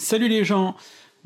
[0.00, 0.76] Salut les gens.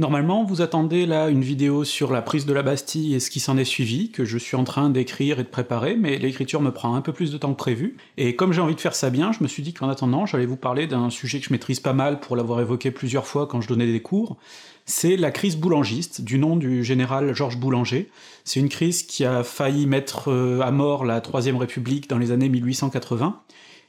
[0.00, 3.38] Normalement, vous attendez là une vidéo sur la prise de la Bastille et ce qui
[3.38, 6.72] s'en est suivi, que je suis en train d'écrire et de préparer, mais l'écriture me
[6.72, 9.10] prend un peu plus de temps que prévu, et comme j'ai envie de faire ça
[9.10, 11.78] bien, je me suis dit qu'en attendant, j'allais vous parler d'un sujet que je maîtrise
[11.78, 14.38] pas mal pour l'avoir évoqué plusieurs fois quand je donnais des cours,
[14.86, 18.10] c'est la crise boulangiste, du nom du général Georges Boulanger.
[18.42, 22.32] C'est une crise qui a failli mettre euh, à mort la Troisième République dans les
[22.32, 23.40] années 1880,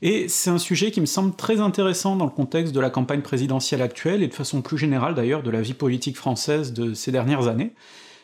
[0.01, 3.21] et c'est un sujet qui me semble très intéressant dans le contexte de la campagne
[3.21, 7.11] présidentielle actuelle, et de façon plus générale d'ailleurs de la vie politique française de ces
[7.11, 7.73] dernières années,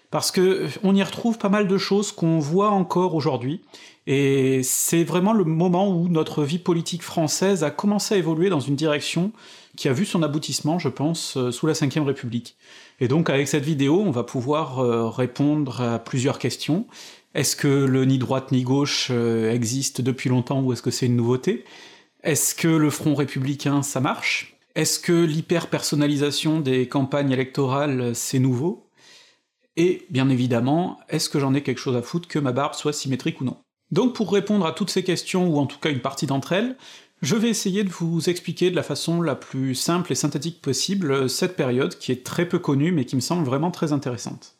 [0.09, 3.61] parce que euh, on y retrouve pas mal de choses qu'on voit encore aujourd'hui,
[4.07, 8.59] et c'est vraiment le moment où notre vie politique française a commencé à évoluer dans
[8.59, 9.31] une direction
[9.77, 12.55] qui a vu son aboutissement, je pense, euh, sous la Ve République.
[12.99, 16.85] Et donc avec cette vidéo, on va pouvoir euh, répondre à plusieurs questions,
[17.33, 21.05] est-ce que le ni droite ni gauche euh, existe depuis longtemps ou est-ce que c'est
[21.05, 21.63] une nouveauté?
[22.23, 24.57] Est-ce que le Front républicain ça marche?
[24.75, 28.87] Est-ce que l'hyper-personnalisation des campagnes électorales c'est nouveau?
[29.77, 32.93] Et bien évidemment, est-ce que j'en ai quelque chose à foutre que ma barbe soit
[32.93, 33.57] symétrique ou non?
[33.91, 36.77] Donc pour répondre à toutes ces questions, ou en tout cas une partie d'entre elles,
[37.21, 41.29] je vais essayer de vous expliquer de la façon la plus simple et synthétique possible
[41.29, 44.55] cette période qui est très peu connue mais qui me semble vraiment très intéressante.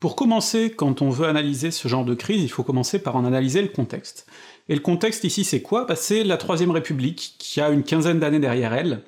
[0.00, 3.24] Pour commencer, quand on veut analyser ce genre de crise, il faut commencer par en
[3.24, 4.26] analyser le contexte.
[4.68, 5.84] Et le contexte ici c'est quoi?
[5.84, 9.02] Bah, C'est la Troisième République, qui a une quinzaine d'années derrière elle,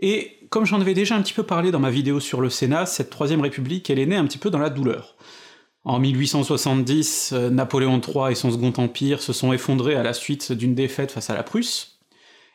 [0.00, 2.86] et comme j'en avais déjà un petit peu parlé dans ma vidéo sur le Sénat,
[2.86, 5.16] cette Troisième République, elle est née un petit peu dans la douleur.
[5.84, 10.52] En 1870, euh, Napoléon III et son Second Empire se sont effondrés à la suite
[10.52, 11.97] d'une défaite face à la Prusse,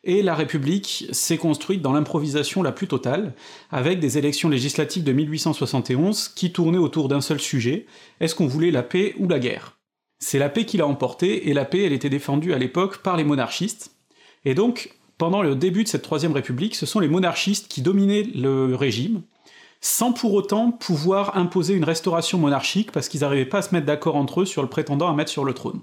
[0.04, 3.34] et la République s'est construite dans l'improvisation la plus totale,
[3.72, 7.86] avec des élections législatives de 1871 qui tournaient autour d'un seul sujet,
[8.20, 9.78] est-ce qu'on voulait la paix ou la guerre?
[10.20, 13.18] C'est la paix qui l'a emporté, et la paix elle était défendue à l'époque par
[13.18, 13.96] les monarchistes,
[14.46, 18.24] et donc pendant le début de cette Troisième République, ce sont les monarchistes qui dominaient
[18.36, 19.22] le régime,
[19.80, 23.86] sans pour autant pouvoir imposer une restauration monarchique parce qu'ils n'arrivaient pas à se mettre
[23.86, 25.82] d'accord entre eux sur le prétendant à mettre sur le trône.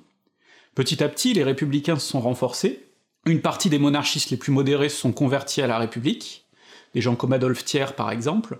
[0.75, 2.90] Petit à petit, les républicains se sont renforcés,
[3.31, 6.47] une partie des monarchistes les plus modérés se sont convertis à la République,
[6.95, 8.59] des gens comme Adolphe Thiers par exemple,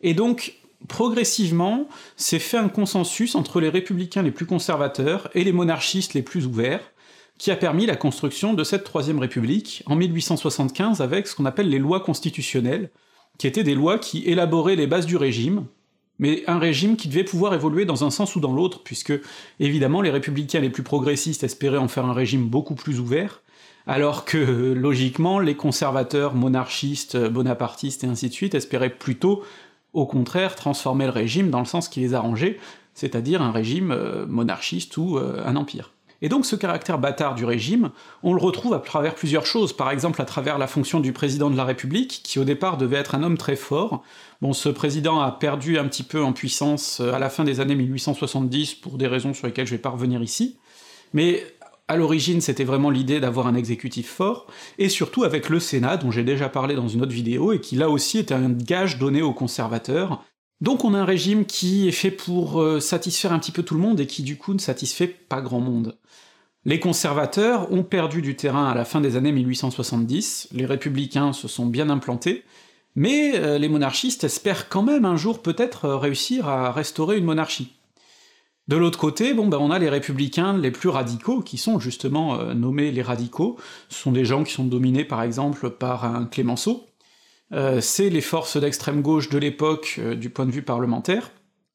[0.00, 0.54] et donc
[0.86, 6.22] progressivement s'est fait un consensus entre les républicains les plus conservateurs et les monarchistes les
[6.22, 6.92] plus ouverts,
[7.36, 11.68] qui a permis la construction de cette Troisième République en 1875 avec ce qu'on appelle
[11.68, 12.90] les lois constitutionnelles,
[13.38, 15.66] qui étaient des lois qui élaboraient les bases du régime,
[16.18, 19.12] mais un régime qui devait pouvoir évoluer dans un sens ou dans l'autre, puisque
[19.60, 23.40] évidemment les républicains les plus progressistes espéraient en faire un régime beaucoup plus ouvert,
[23.88, 29.42] alors que logiquement les conservateurs, monarchistes, bonapartistes et ainsi de suite espéraient plutôt,
[29.94, 32.58] au contraire, transformer le régime dans le sens qui les arrangeait,
[32.92, 35.92] c'est-à-dire un régime euh, monarchiste ou euh, un empire.
[36.20, 37.90] Et donc ce caractère bâtard du régime,
[38.22, 41.48] on le retrouve à travers plusieurs choses, par exemple à travers la fonction du président
[41.48, 44.02] de la République, qui au départ devait être un homme très fort.
[44.42, 47.60] Bon, ce président a perdu un petit peu en puissance euh, à la fin des
[47.60, 50.58] années 1870 pour des raisons sur lesquelles je vais pas revenir ici,
[51.14, 51.42] mais
[51.88, 54.46] à l'origine, c'était vraiment l'idée d'avoir un exécutif fort,
[54.78, 57.76] et surtout avec le Sénat, dont j'ai déjà parlé dans une autre vidéo, et qui
[57.76, 60.22] là aussi était un gage donné aux conservateurs.
[60.60, 63.74] Donc on a un régime qui est fait pour euh, satisfaire un petit peu tout
[63.74, 65.96] le monde, et qui du coup ne satisfait pas grand monde.
[66.64, 71.48] Les conservateurs ont perdu du terrain à la fin des années 1870, les républicains se
[71.48, 72.44] sont bien implantés,
[72.96, 77.24] mais euh, les monarchistes espèrent quand même un jour peut-être euh, réussir à restaurer une
[77.24, 77.77] monarchie.
[78.68, 82.38] De l'autre côté, bon ben on a les républicains les plus radicaux, qui sont justement
[82.38, 83.56] euh, nommés les radicaux,
[83.88, 86.86] ce sont des gens qui sont dominés par exemple par un Clémenceau,
[87.54, 91.30] euh, c'est les forces d'extrême gauche de l'époque euh, du point de vue parlementaire,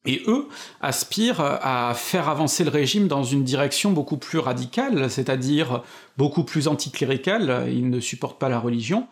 [0.05, 0.47] et eux
[0.81, 5.81] aspirent à faire avancer le régime dans une direction beaucoup plus radicale, c'est-à-dire
[6.17, 9.07] beaucoup plus anticléricale, ils ne supportent pas la religion,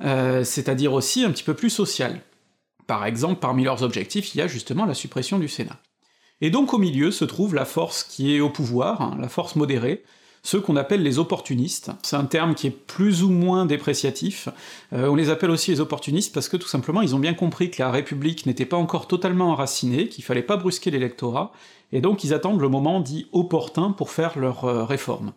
[0.00, 2.22] c'est-à-dire aussi un petit peu plus sociale.
[2.88, 5.78] Par exemple, parmi leurs objectifs, il y a justement la suppression du Sénat.
[6.42, 9.54] Et donc au milieu se trouve la force qui est au pouvoir, hein, la force
[9.54, 10.02] modérée,
[10.42, 11.92] ceux qu'on appelle les opportunistes.
[12.02, 14.48] C'est un terme qui est plus ou moins dépréciatif.
[14.92, 17.70] Euh, on les appelle aussi les opportunistes parce que tout simplement ils ont bien compris
[17.70, 21.52] que la République n'était pas encore totalement enracinée, qu'il fallait pas brusquer l'électorat,
[21.92, 25.32] et donc ils attendent le moment dit opportun pour faire leur euh, réforme.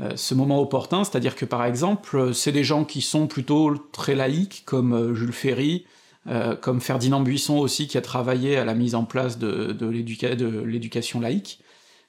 [0.00, 4.14] Euh, ce moment opportun, c'est-à-dire que par exemple, c'est des gens qui sont plutôt très
[4.14, 5.84] laïcs, comme Jules Ferry,
[6.26, 11.20] euh, comme Ferdinand Buisson aussi, qui a travaillé à la mise en place de, l'éducation
[11.20, 11.60] laïque,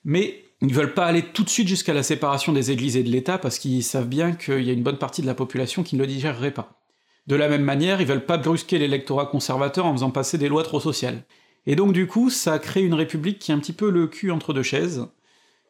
[0.03, 3.09] mais ils veulent pas aller tout de suite jusqu'à la séparation des églises et de
[3.09, 5.95] l'État, parce qu'ils savent bien qu'il y a une bonne partie de la population qui
[5.95, 6.81] ne le digérerait pas.
[7.27, 10.63] De la même manière, ils veulent pas brusquer l'électorat conservateur en faisant passer des lois
[10.63, 11.23] trop sociales.
[11.65, 14.31] Et donc du coup, ça crée une république qui est un petit peu le cul
[14.31, 15.07] entre deux chaises,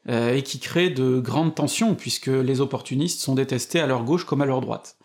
[0.08, 4.24] euh, et qui crée de grandes tensions, puisque les opportunistes sont détestés à leur gauche
[4.24, 4.98] comme à leur droite.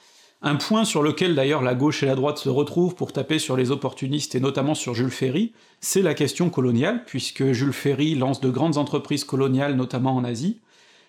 [0.46, 3.56] Un point sur lequel d'ailleurs la gauche et la droite se retrouvent pour taper sur
[3.56, 8.42] les opportunistes et notamment sur Jules Ferry, c'est la question coloniale, puisque Jules Ferry lance
[8.42, 10.60] de grandes entreprises coloniales, notamment en Asie,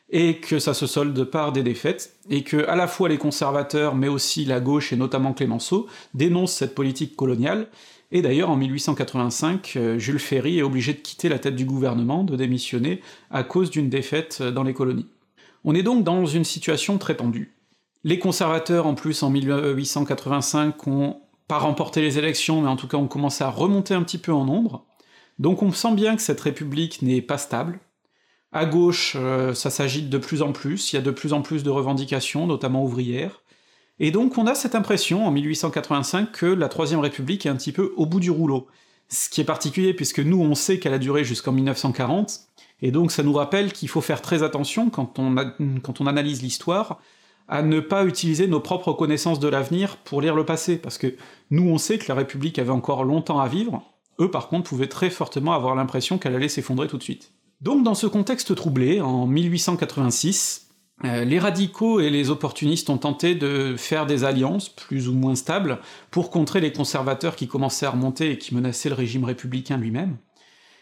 [0.10, 3.94] et que ça se solde par des défaites, et que à la fois les conservateurs,
[3.94, 7.68] mais aussi la gauche et notamment Clémenceau, dénoncent cette politique coloniale,
[8.14, 12.24] et d'ailleurs en 1885, euh, Jules Ferry est obligé de quitter la tête du gouvernement,
[12.24, 13.02] de démissionner,
[13.32, 15.08] à cause d'une défaite dans les colonies.
[15.66, 17.55] On est donc dans une situation très tendue.
[18.06, 22.98] Les conservateurs, en plus, en 1885, ont pas remporté les élections, mais en tout cas
[22.98, 24.86] ont commencé à remonter un petit peu en nombre,
[25.40, 27.80] donc on sent bien que cette république n'est pas stable,
[28.52, 31.42] à gauche, euh, ça s'agite de plus en plus, il y a de plus en
[31.42, 33.42] plus de revendications, notamment ouvrières,
[33.98, 37.72] et donc on a cette impression, en 1885, que la Troisième République est un petit
[37.72, 38.68] peu au bout du rouleau.
[39.10, 42.42] Ce qui est particulier puisque nous on sait qu'elle a duré jusqu'en 1940,
[42.84, 45.34] et donc ça nous rappelle qu'il faut faire très attention quand on,
[45.82, 47.00] quand on analyse l'histoire,
[47.48, 51.16] à ne pas utiliser nos propres connaissances de l'avenir pour lire le passé, parce que
[51.52, 53.84] nous on sait que la République avait encore longtemps à vivre,
[54.20, 57.32] eux par contre pouvaient très fortement avoir l'impression qu'elle allait s'effondrer tout de suite.
[57.62, 60.66] Donc dans ce contexte troublé, en 1886,
[61.04, 65.36] euh, les radicaux et les opportunistes ont tenté de faire des alliances plus ou moins
[65.36, 69.78] stables pour contrer les conservateurs qui commençaient à remonter et qui menaçaient le régime républicain
[69.78, 70.18] lui-même.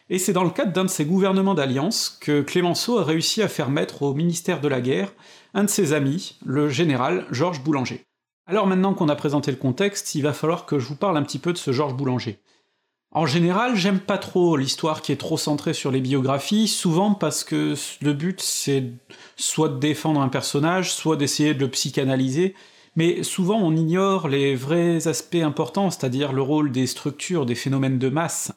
[0.10, 3.48] Et c'est dans le cadre d'un de ces gouvernements d'alliance que Clémenceau a réussi à
[3.48, 5.14] faire mettre au ministère de la Guerre
[5.54, 8.06] un de ses amis, le général Georges Boulanger.
[8.46, 11.24] Alors maintenant qu'on a présenté le contexte, il va falloir que je vous parle un
[11.24, 12.40] petit peu de ce Georges Boulanger.
[13.12, 17.44] En général, j'aime pas trop l'histoire qui est trop centrée sur les biographies, souvent parce
[17.44, 18.92] que le but c'est
[19.36, 22.56] soit de défendre un personnage, soit d'essayer de le psychanalyser,
[22.96, 28.00] mais souvent on ignore les vrais aspects importants, c'est-à-dire le rôle des structures, des phénomènes
[28.00, 28.52] de masse.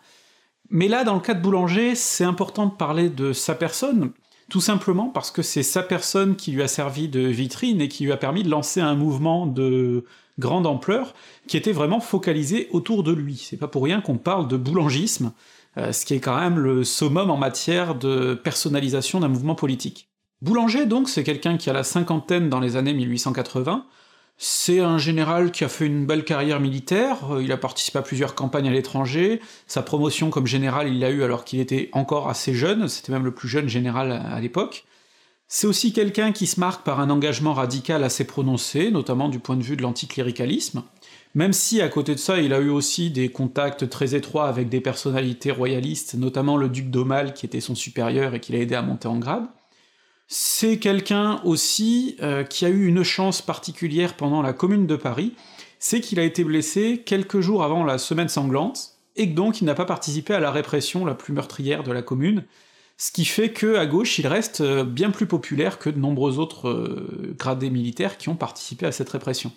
[0.71, 4.13] Mais là, dans le cas de Boulanger, c'est important de parler de sa personne,
[4.51, 8.05] tout simplement parce que c'est sa personne qui lui a servi de vitrine et qui
[8.05, 10.05] lui a permis de lancer un mouvement de
[10.39, 11.15] grande ampleur,
[11.49, 13.37] qui était vraiment focalisé autour de lui.
[13.37, 15.33] C'est pas pour rien qu'on parle de boulangisme,
[15.79, 20.11] euh, ce qui est quand même le summum en matière de personnalisation d'un mouvement politique.
[20.43, 23.87] Boulanger, donc, c'est quelqu'un qui a la cinquantaine dans les années 1880,
[24.39, 28.03] c'est un général qui a fait une belle carrière militaire, euh, il a participé à
[28.03, 32.29] plusieurs campagnes à l'étranger, sa promotion comme général il l'a eu alors qu'il était encore
[32.29, 34.85] assez jeune, c'était même le plus jeune général à l'époque,
[35.49, 39.57] c'est aussi quelqu'un qui se marque par un engagement radical assez prononcé, notamment du point
[39.57, 40.83] de vue de l'anticléricalisme,
[41.35, 44.69] même si à côté de ça il a eu aussi des contacts très étroits avec
[44.69, 48.75] des personnalités royalistes, notamment le duc d'Aumale qui était son supérieur et qui l'a aidé
[48.75, 49.47] à monter en grade.
[50.29, 55.35] C'est quelqu'un aussi euh, qui a eu une chance particulière pendant la Commune de Paris,
[55.79, 59.67] c'est qu'il a été blessé quelques jours avant la Semaine sanglante, et que donc il
[59.67, 62.43] n'a pas participé à la répression la plus meurtrière de la Commune,
[62.99, 66.41] ce qui fait que à gauche il reste euh, bien plus populaire que de nombreux
[66.41, 69.53] autres euh, gradés militaires qui ont participé à cette répression.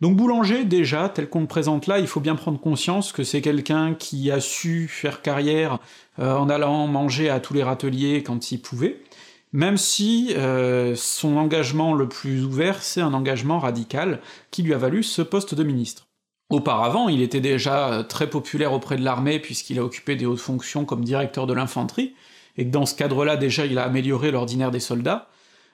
[0.00, 3.40] Donc Boulanger, déjà, tel qu'on le présente là, il faut bien prendre conscience que c'est
[3.40, 5.78] quelqu'un qui a su faire carrière
[6.18, 8.98] en allant manger à tous les râteliers quand il pouvait,
[9.52, 10.34] même si
[10.96, 14.20] son engagement le plus ouvert, c'est un engagement radical
[14.50, 16.06] qui lui a valu ce poste de ministre.
[16.50, 20.84] Auparavant, il était déjà très populaire auprès de l'armée puisqu'il a occupé des hautes fonctions
[20.84, 22.14] comme directeur de l'infanterie,
[22.56, 25.28] et que dans ce cadre-là, déjà, il a amélioré l'ordinaire des soldats,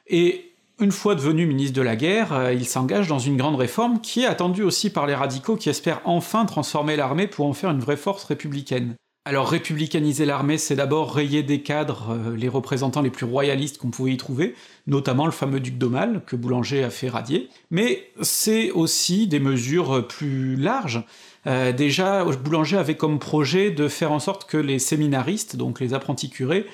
[0.07, 0.49] et
[0.81, 4.23] une fois devenu ministre de la guerre, euh, il s'engage dans une grande réforme qui
[4.23, 7.81] est attendue aussi par les radicaux qui espèrent enfin transformer l'armée pour en faire une
[7.81, 8.95] vraie force républicaine.
[9.29, 13.91] Alors républicaniser l'armée, c'est d'abord rayer des cadres euh, les représentants les plus royalistes qu'on
[13.91, 14.55] pouvait y trouver,
[14.87, 20.09] notamment le fameux duc d'Aumale, que Boulanger a fait radier, mais c'est aussi des mesures
[20.09, 21.05] plus larges,
[21.47, 25.95] euh, déjà, Boulanger avait comme projet de faire en sorte que les séminaristes, donc les
[25.95, 26.67] apprentis curés,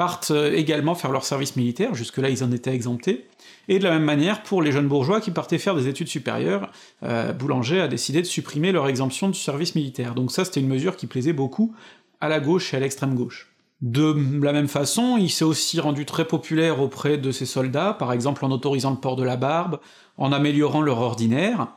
[0.00, 3.26] partent euh, également faire leur service militaire, jusque-là ils en étaient exemptés,
[3.68, 6.72] et de la même manière pour les jeunes bourgeois qui partaient faire des études supérieures,
[7.02, 10.14] euh, Boulanger a décidé de supprimer leur exemption du service militaire.
[10.14, 11.74] Donc ça c'était une mesure qui plaisait beaucoup
[12.22, 13.52] à la gauche et à l'extrême gauche.
[13.82, 18.14] De la même façon, il s'est aussi rendu très populaire auprès de ses soldats, par
[18.14, 19.80] exemple en autorisant le port de la barbe,
[20.16, 21.68] en améliorant leur ordinaire,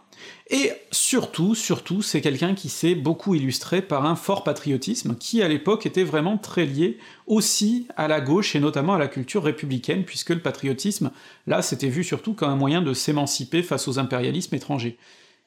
[0.49, 5.47] et surtout, surtout, c'est quelqu'un qui s'est beaucoup illustré par un fort patriotisme, qui à
[5.47, 10.03] l'époque était vraiment très lié aussi à la gauche et notamment à la culture républicaine,
[10.03, 11.11] puisque le patriotisme,
[11.47, 14.97] là, c'était vu surtout comme un moyen de s'émanciper face aux impérialismes étrangers.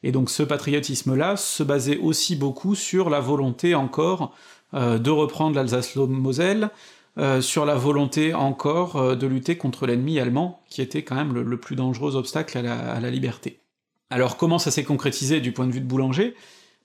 [0.02, 4.34] Et donc ce patriotisme-là se basait aussi beaucoup sur la volonté encore
[4.74, 6.70] euh, de reprendre l'Alsace-Moselle,
[7.18, 11.32] euh, sur la volonté encore euh, de lutter contre l'ennemi allemand, qui était quand même
[11.32, 13.60] le, plus dangereux obstacle à la liberté.
[14.10, 16.34] Alors comment ça s'est concrétisé du point de vue de Boulanger?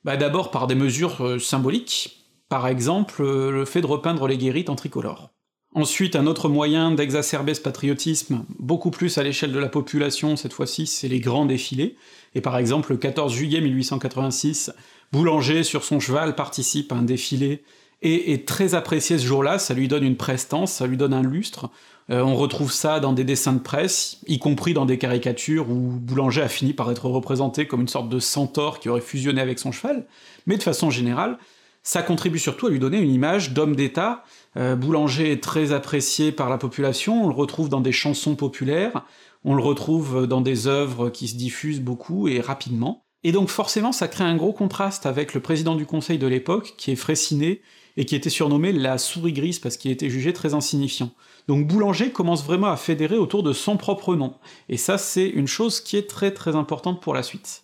[0.04, 4.38] Bah d'abord par des mesures euh, symboliques, par exemple euh, le fait de repeindre les
[4.38, 5.30] guérites en tricolore.
[5.74, 10.52] Ensuite, un autre moyen d'exacerber ce patriotisme, beaucoup plus à l'échelle de la population cette
[10.52, 11.96] fois-ci, c'est les grands défilés,
[12.36, 14.74] Et par exemple, le 14 juillet 1886,
[15.14, 17.64] Boulanger, sur son cheval, participe à un défilé
[18.02, 21.24] et est très apprécié ce jour-là, ça lui donne une prestance, ça lui donne un
[21.24, 21.70] lustre.
[22.10, 26.00] Euh, on retrouve ça dans des dessins de presse, y compris dans des caricatures où
[26.00, 29.60] Boulanger a fini par être représenté comme une sorte de centaure qui aurait fusionné avec
[29.60, 30.08] son cheval,
[30.48, 31.38] mais de façon générale,
[31.84, 34.24] ça contribue surtout à lui donner une image d'homme d'État.
[34.58, 39.06] Euh, Boulanger est très apprécié par la population, on le retrouve dans des chansons populaires,
[39.44, 43.06] on le retrouve dans des œuvres qui se diffusent beaucoup et rapidement.
[43.24, 46.74] Et donc forcément ça crée un gros contraste avec le président du conseil de l'époque,
[46.78, 47.62] qui est Fraissinet,
[47.98, 51.12] et qui était surnommé la souris grise parce qu'il était jugé très insignifiant.
[51.48, 54.34] Donc Boulanger commence vraiment à fédérer autour de son propre nom,
[54.70, 57.64] et ça c'est une chose qui est très très importante pour la suite.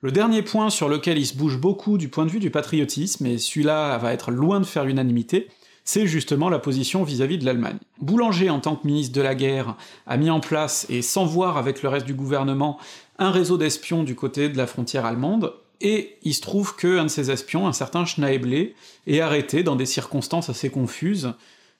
[0.00, 3.26] Le dernier point sur lequel il se bouge beaucoup du point de vue du patriotisme,
[3.26, 5.48] et celui-là va être loin de faire l'unanimité,
[5.82, 7.78] c'est justement la position vis-à-vis -vis de l'Allemagne.
[8.00, 9.74] Boulanger, en tant que ministre de la guerre,
[10.06, 12.78] a mis en place, et sans voir avec le reste du gouvernement,
[13.18, 17.08] un réseau d'espions du côté de la frontière allemande, et il se trouve qu'un de
[17.08, 18.74] ces espions, un certain Schneibler,
[19.06, 21.32] est arrêté dans des circonstances assez confuses,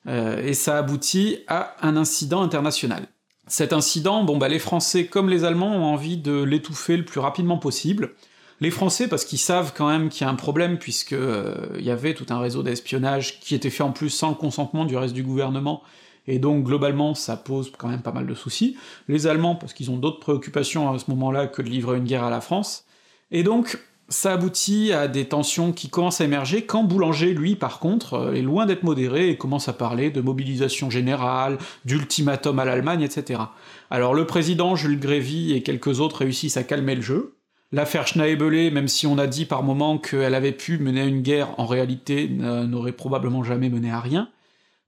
[0.07, 3.07] euh, et ça aboutit à un incident international.
[3.49, 7.21] Cet incident, bon bah les Français comme les Allemands ont envie de l'étouffer le plus
[7.21, 8.15] rapidement possible.
[8.61, 11.85] Les Français parce qu'ils savent quand même qu'il y a un problème puisque euh, il
[11.85, 14.97] y avait tout un réseau d'espionnage qui était fait en plus sans le consentement du
[14.97, 15.83] reste du gouvernement,
[16.27, 18.77] et donc globalement ça pose quand même pas mal de soucis.
[19.09, 22.25] Les Allemands parce qu'ils ont d'autres préoccupations à ce moment-là que de livrer une guerre
[22.25, 22.85] à la France.
[23.31, 27.79] Et donc ça aboutit à des tensions qui commencent à émerger, quand Boulanger, lui, par
[27.79, 32.65] contre, euh, est loin d'être modéré et commence à parler de mobilisation générale, d'ultimatum à
[32.65, 33.43] l'Allemagne, etc.
[33.91, 37.35] Alors le président Jules Grévy et quelques autres réussissent à calmer le jeu.
[37.71, 41.21] L'affaire Schneibele, même si on a dit par moments qu'elle avait pu mener à une
[41.21, 44.31] guerre, en réalité n'aurait probablement jamais mené à rien.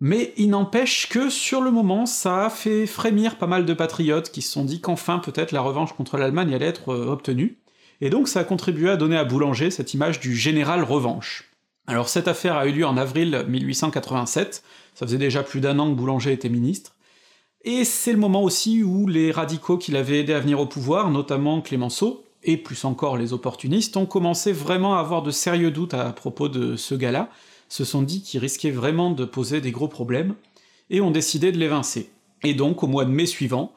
[0.00, 4.30] Mais il n'empêche que, sur le moment, ça a fait frémir pas mal de patriotes
[4.30, 7.59] qui se sont dit qu'enfin peut-être la revanche contre l'Allemagne allait être euh, obtenue
[8.00, 11.50] et donc ça a contribué à donner à Boulanger cette image du général revanche.
[11.86, 14.62] Alors cette affaire a eu lieu en avril 1887,
[14.94, 16.92] ça faisait déjà plus d'un an que Boulanger était ministre,
[17.62, 21.10] et c'est le moment aussi où les radicaux qui l'avaient aidé à venir au pouvoir,
[21.10, 25.92] notamment Clémenceau, et plus encore les opportunistes, ont commencé vraiment à avoir de sérieux doutes
[25.92, 27.28] à propos de ce gars-là,
[27.68, 30.34] se sont dit qu'il risquait vraiment de poser des gros problèmes,
[30.88, 32.10] et ont décidé de l'évincer.
[32.42, 33.72] Et donc, au mois de mai suivant,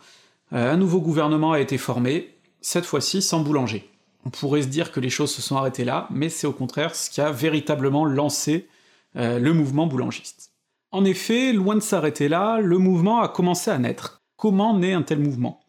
[0.53, 3.89] euh, un nouveau gouvernement a été formé, cette fois-ci sans Boulanger.
[4.25, 6.95] On pourrait se dire que les choses se sont arrêtées là, mais c'est au contraire
[6.95, 8.67] ce qui a véritablement lancé
[9.15, 10.51] euh, le mouvement boulangiste.
[10.91, 14.21] En effet, loin de s'arrêter là, le mouvement a commencé à naître.
[14.37, 15.59] Comment naît un tel mouvement?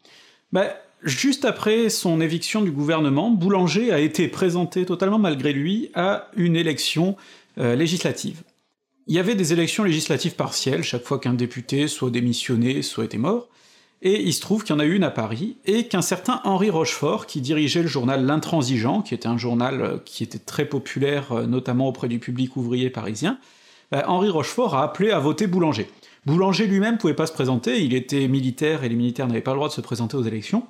[0.52, 0.68] Ben,
[1.04, 6.56] Juste après son éviction du gouvernement, Boulanger a été présenté totalement malgré lui à une
[6.56, 7.14] élection
[7.58, 8.42] euh, législative.
[9.06, 13.18] Il y avait des élections législatives partielles, chaque fois qu'un député soit démissionné, soit était
[13.18, 13.48] mort,
[14.04, 16.68] et il se trouve qu'il y en a une à Paris, et qu'un certain Henri
[16.68, 21.32] Rochefort, qui dirigeait le journal L'Intransigeant, qui était un journal euh, qui était très populaire,
[21.32, 23.38] euh, notamment auprès du public ouvrier parisien,
[23.90, 25.88] bah, Henri Rochefort a appelé à voter Boulanger.
[26.26, 29.56] Boulanger lui-même pouvait pas se présenter, il était militaire, et les militaires n'avaient pas le
[29.56, 30.64] droit de se présenter aux élections,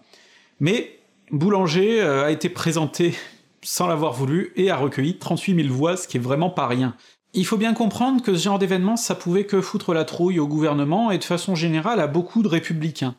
[0.61, 1.01] mais
[1.33, 3.15] Boulanger euh, a été présenté
[3.63, 6.95] sans l'avoir voulu, et a recueilli 38 000 voix, ce qui est vraiment pas rien.
[7.37, 10.47] Il faut bien comprendre que ce genre d'événement, ça pouvait que foutre la trouille au
[10.47, 13.17] gouvernement et de façon générale à beaucoup de républicains.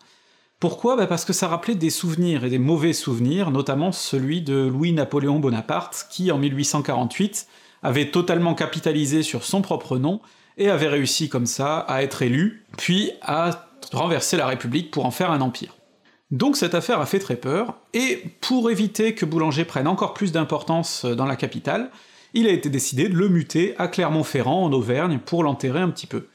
[0.61, 0.95] Pourquoi?
[0.95, 5.39] Bah Parce que ça rappelait des souvenirs, et des mauvais souvenirs, notamment celui de Louis-Napoléon
[5.39, 7.47] Bonaparte, qui en 1848
[7.83, 10.21] avait totalement capitalisé sur son propre nom,
[10.57, 15.11] et avait réussi comme ça à être élu, puis à renverser la République pour en
[15.11, 15.75] faire un empire.
[16.31, 20.31] Donc cette affaire a fait très peur, et pour éviter que Boulanger prenne encore plus
[20.31, 21.91] d'importance dans la capitale,
[22.35, 26.05] il a été décidé de le muter à Clermont-Ferrand en Auvergne pour l'enterrer un petit
[26.05, 26.27] peu.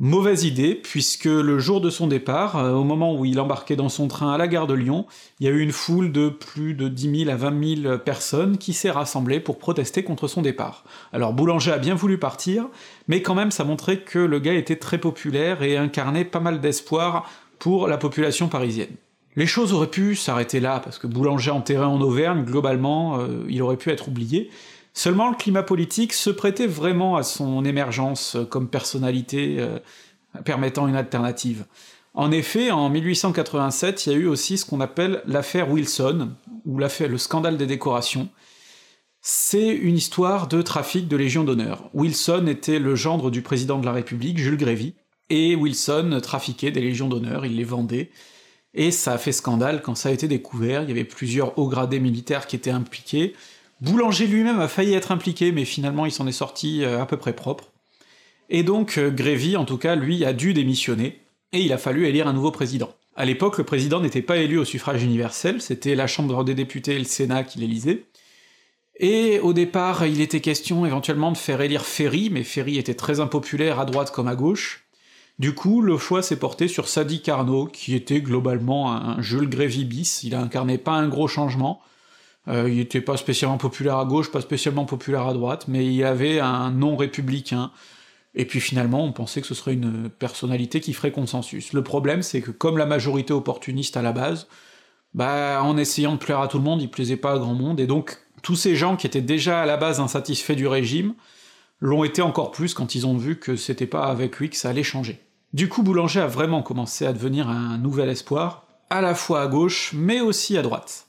[0.00, 3.88] Mauvaise idée, puisque le jour de son départ, euh, au moment où il embarquait dans
[3.88, 5.06] son train à la gare de Lyon,
[5.40, 8.58] il y a eu une foule de plus de 10 000 à 20 000 personnes
[8.58, 10.84] qui s'est rassemblée pour protester contre son départ.
[11.12, 12.66] Alors Boulanger a bien voulu partir,
[13.08, 16.60] mais quand même ça montrait que le gars était très populaire et incarnait pas mal
[16.60, 18.96] d'espoir pour la population parisienne.
[19.36, 23.62] Les choses auraient pu s'arrêter là, parce que Boulanger enterré en Auvergne, globalement, euh, il
[23.62, 24.50] aurait pu être oublié,
[24.94, 29.78] Seulement le climat politique se prêtait vraiment à son émergence comme personnalité euh,
[30.44, 31.66] permettant une alternative.
[32.14, 36.30] En effet, en 1887, il y a eu aussi ce qu'on appelle l'affaire Wilson,
[36.64, 38.28] ou le scandale des décorations.
[39.20, 41.90] C'est une histoire de trafic de Légion d'honneur.
[41.92, 44.94] Wilson était le gendre du président de la République, Jules Grévy,
[45.28, 48.10] et Wilson trafiquait des Légions d'honneur, il les vendait,
[48.74, 51.68] et ça a fait scandale quand ça a été découvert, il y avait plusieurs hauts
[51.68, 53.34] gradés militaires qui étaient impliqués,
[53.84, 57.18] Boulanger lui-même a failli être impliqué, mais finalement il s'en est sorti euh, à peu
[57.18, 57.70] près propre.
[58.48, 61.20] Et donc euh, Grévy, en tout cas, lui, a dû démissionner,
[61.52, 62.94] et il a fallu élire un nouveau président.
[63.14, 66.94] À l'époque, le président n'était pas élu au suffrage universel, c'était la Chambre des députés
[66.94, 68.06] et le Sénat qui l'élisaient,
[69.00, 73.20] et au départ, il était question éventuellement de faire élire Ferry, mais Ferry était très
[73.20, 74.86] impopulaire à droite comme à gauche.
[75.38, 79.84] Du coup, le choix s'est porté sur Sadi Carnot, qui était globalement un Jules Grévy
[79.84, 81.82] bis, il incarnait pas un gros changement,
[82.48, 86.04] euh, il était pas spécialement populaire à gauche, pas spécialement populaire à droite, mais il
[86.04, 87.70] avait un nom républicain,
[88.34, 91.72] et puis finalement on pensait que ce serait une personnalité qui ferait consensus.
[91.72, 94.46] Le problème c'est que comme la majorité opportuniste à la base,
[95.14, 97.80] bah en essayant de plaire à tout le monde, il plaisait pas à grand monde,
[97.80, 101.14] et donc tous ces gens qui étaient déjà à la base insatisfaits du régime
[101.80, 104.70] l'ont été encore plus quand ils ont vu que c'était pas avec lui que ça
[104.70, 105.20] allait changer.
[105.52, 109.46] Du coup, Boulanger a vraiment commencé à devenir un nouvel espoir, à la fois à
[109.46, 111.06] gauche, mais aussi à droite.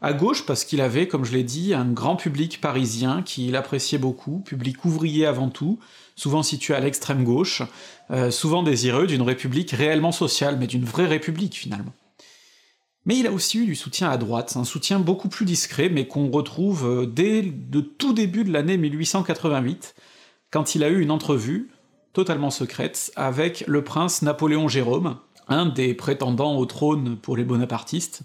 [0.00, 3.98] À gauche parce qu'il avait, comme je l'ai dit, un grand public parisien qui l'appréciait
[3.98, 5.80] beaucoup, public ouvrier avant tout,
[6.14, 7.62] souvent situé à l'extrême gauche,
[8.10, 11.92] euh, souvent désireux d'une république réellement sociale, mais d'une vraie république finalement.
[13.06, 16.06] Mais il a aussi eu du soutien à droite, un soutien beaucoup plus discret, mais
[16.06, 19.96] qu'on retrouve euh, dès le tout début de l'année 1888,
[20.50, 21.70] quand il a eu une entrevue,
[22.12, 25.16] totalement secrète, avec le prince Napoléon Jérôme,
[25.48, 28.22] un des prétendants au trône pour les bonapartistes.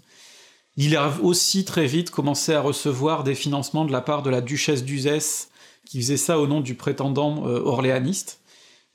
[0.76, 4.40] Il a aussi très vite commencé à recevoir des financements de la part de la
[4.40, 5.48] duchesse d'Uzès,
[5.86, 8.40] qui faisait ça au nom du prétendant euh, orléaniste,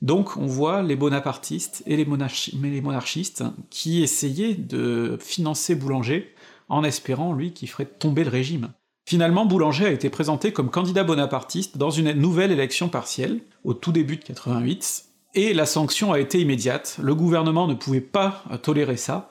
[0.01, 6.33] donc on voit les bonapartistes et les, monarchistes qui essayaient de financer Boulanger
[6.69, 8.69] en espérant, lui, qu'il ferait tomber le régime.
[9.05, 13.91] Finalement, Boulanger a été présenté comme candidat bonapartiste dans une nouvelle élection partielle, au tout
[13.91, 15.05] début de 88,
[15.36, 19.29] et la sanction a été immédiate, le gouvernement ne pouvait pas tolérer ça,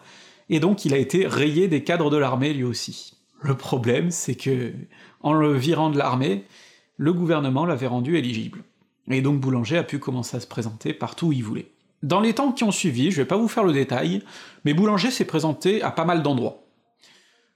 [0.51, 3.15] et donc il a été rayé des cadres de l'armée lui aussi.
[3.43, 4.73] Le problème, c'est que,
[5.21, 6.45] en le virant de l'armée,
[6.97, 8.63] le gouvernement l'avait rendu éligible
[9.17, 11.71] et donc Boulanger a pu commencer à se présenter partout où il voulait.
[12.03, 14.23] Dans les temps qui ont suivi, je vais pas vous faire le détail,
[14.65, 16.65] mais Boulanger s'est présenté à pas mal d'endroits.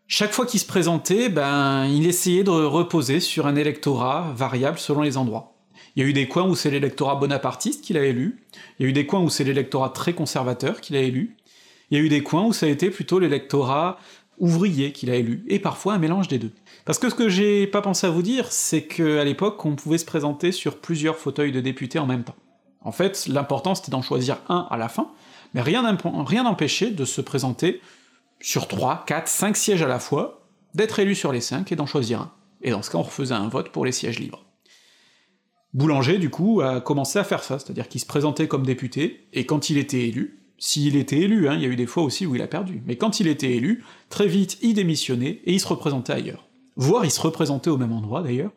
[0.09, 5.03] Chaque fois qu'il se présentait, ben, il essayait de reposer sur un électorat variable selon
[5.03, 5.55] les endroits.
[5.95, 8.45] Il y a eu des coins où c'est l'électorat bonapartiste qu'il a élu,
[8.79, 11.37] il y a eu des coins où c'est l'électorat très conservateur qu'il a élu,
[11.93, 13.99] il y a eu des coins où ça a été plutôt l'électorat
[14.39, 16.51] ouvrier qu'il a élu, et parfois un mélange des deux.
[16.87, 19.99] Parce que ce que j'ai pas pensé à vous dire, c'est qu'à l'époque, on pouvait
[19.99, 22.35] se présenter sur plusieurs fauteuils de députés en même temps.
[22.81, 25.11] En fait, l'important c'était d'en choisir un à la fin,
[25.53, 27.83] mais rien n'empêchait de se présenter
[28.41, 31.87] sur 3, 4, 5 sièges à la fois, d'être élu sur les 5 et d'en
[31.87, 32.33] choisir un.
[32.63, 34.47] Et dans ce cas, on refaisait un vote pour les sièges libres.
[35.75, 39.45] Boulanger, du coup, a commencé à faire ça, c'est-à-dire qu'il se présentait comme député, et
[39.45, 42.25] quand il était élu, s'il était élu, hein, il y a eu des fois aussi
[42.25, 45.61] où il a perdu, mais quand il était élu, très vite il démissionnait et il
[45.61, 46.47] se représentait ailleurs
[46.77, 48.53] voire il se représentait au même endroit d'ailleurs,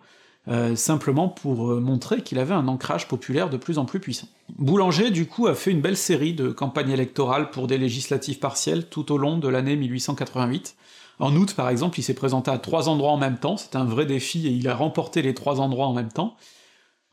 [0.47, 4.27] euh, simplement pour euh, montrer qu'il avait un ancrage populaire de plus en plus puissant.
[4.57, 8.87] Boulanger, du coup, a fait une belle série de campagnes électorales pour des législatives partielles
[8.87, 10.75] tout au long de l'année 1888.
[11.17, 13.85] En août, par exemple, il s'est présenté à trois endroits en même temps, c'était un
[13.85, 16.35] vrai défi et il a remporté les trois endroits en même temps.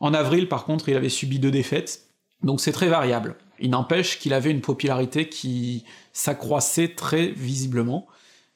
[0.01, 2.09] En avril, par contre, il avait subi deux défaites,
[2.43, 3.37] donc c'est très variable.
[3.63, 8.09] Il n'empêche qu'il avait une popularité qui s'accroissait très visiblement,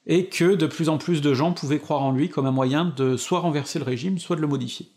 [0.07, 2.93] et que de plus en plus de gens pouvaient croire en lui comme un moyen
[2.97, 4.89] de soit renverser le régime, soit de le modifier.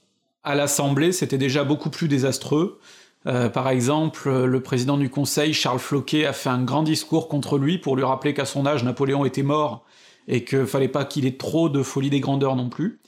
[0.43, 2.79] À l'Assemblée, c'était déjà beaucoup plus désastreux.
[3.27, 7.59] Euh, par exemple, le président du Conseil, Charles Floquet, a fait un grand discours contre
[7.59, 9.85] lui pour lui rappeler qu'à son âge, Napoléon était mort,
[10.27, 12.99] et que fallait pas qu'il ait trop de folie des grandeurs non plus.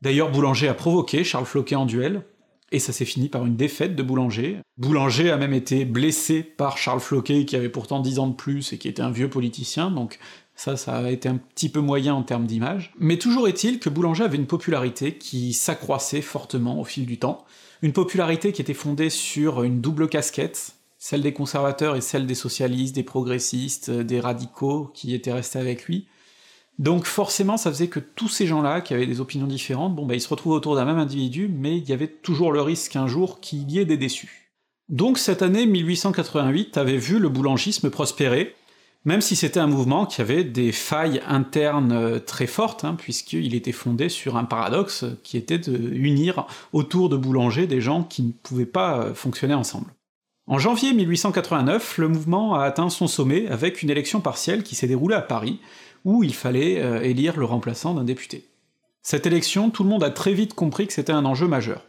[0.00, 2.24] D'ailleurs, Boulanger a provoqué Charles Floquet en duel,
[2.72, 4.58] et ça s'est fini par une défaite de Boulanger.
[4.78, 8.72] Boulanger a même été blessé par Charles Floquet, qui avait pourtant 10 ans de plus
[8.72, 10.18] et qui était un vieux politicien, donc
[10.54, 12.92] ça, ça a été un petit peu moyen en termes d'image.
[12.98, 17.44] Mais toujours est-il que Boulanger avait une popularité qui s'accroissait fortement au fil du temps,
[17.82, 22.34] une popularité qui était fondée sur une double casquette, celle des conservateurs et celle des
[22.36, 26.06] socialistes, des progressistes, des radicaux qui étaient restés avec lui.
[26.82, 30.16] Donc forcément, ça faisait que tous ces gens-là, qui avaient des opinions différentes, bon bah
[30.16, 33.06] ils se retrouvaient autour d'un même individu, mais il y avait toujours le risque un
[33.06, 34.50] jour qu'il y ait des déçus.
[34.88, 38.56] Donc cette année 1888 avait vu le boulangisme prospérer,
[39.04, 43.54] même si c'était un mouvement qui avait des failles internes euh, très fortes, hein, puisqu'il
[43.54, 48.24] était fondé sur un paradoxe qui était de unir autour de Boulanger des gens qui
[48.24, 49.94] ne pouvaient pas euh, fonctionner ensemble.
[50.48, 54.88] En janvier 1889, le mouvement a atteint son sommet avec une élection partielle qui s'est
[54.88, 55.60] déroulée à Paris,
[56.04, 58.46] où il fallait euh, élire le remplaçant d'un député.
[59.02, 61.82] Cette élection, tout le monde a très vite compris que c'était un enjeu majeur.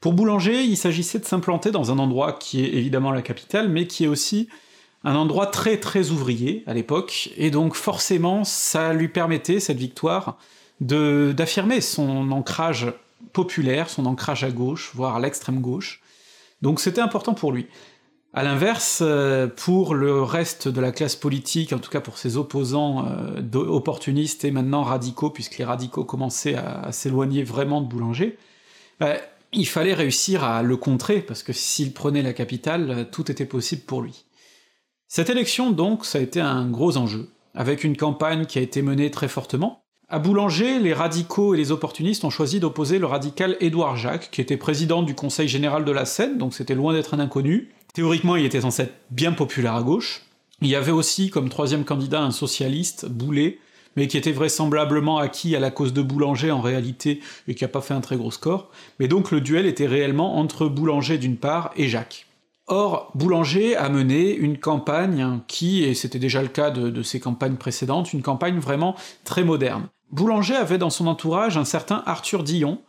[0.00, 3.86] Pour Boulanger, il s'agissait de s'implanter dans un endroit qui est évidemment la capitale, mais
[3.86, 4.48] qui est aussi
[5.04, 10.38] un endroit très très ouvrier à l'époque, et donc forcément ça lui permettait, cette victoire,
[10.80, 12.92] d'affirmer son ancrage
[13.32, 16.02] populaire, son ancrage à gauche, voire à l'extrême gauche,
[16.62, 17.66] donc c'était important pour lui.
[18.32, 22.36] A l'inverse, euh, pour le reste de la classe politique, en tout cas pour ses
[22.36, 28.38] opposants euh, opportunistes et maintenant radicaux, puisque les radicaux commençaient à, s'éloigner vraiment de Boulanger,
[29.00, 29.16] bah,
[29.52, 33.82] il fallait réussir à le contrer, parce que s'il prenait la capitale, tout était possible
[33.82, 34.26] pour lui.
[35.08, 38.80] Cette élection, donc, ça a été un gros enjeu, avec une campagne qui a été
[38.80, 39.82] menée très fortement.
[40.08, 44.40] À Boulanger, les radicaux et les opportunistes ont choisi d'opposer le radical Édouard Jacques, qui
[44.40, 48.36] était président du Conseil général de la Seine, donc c'était loin d'être un inconnu, Théoriquement,
[48.36, 50.22] il était censé être bien populaire à gauche.
[50.62, 53.58] Il y avait aussi comme troisième candidat un socialiste, Boulet,
[53.96, 57.68] mais qui était vraisemblablement acquis à la cause de Boulanger en réalité, et qui a
[57.68, 61.36] pas fait un très gros score, mais donc le duel était réellement entre Boulanger d'une
[61.36, 62.26] part et Jacques.
[62.66, 67.18] Or, Boulanger a mené une campagne qui, et c'était déjà le cas de, de ses
[67.18, 69.88] campagnes précédentes, une campagne vraiment très moderne.
[70.12, 72.80] Boulanger avait dans son entourage un certain Arthur Dillon,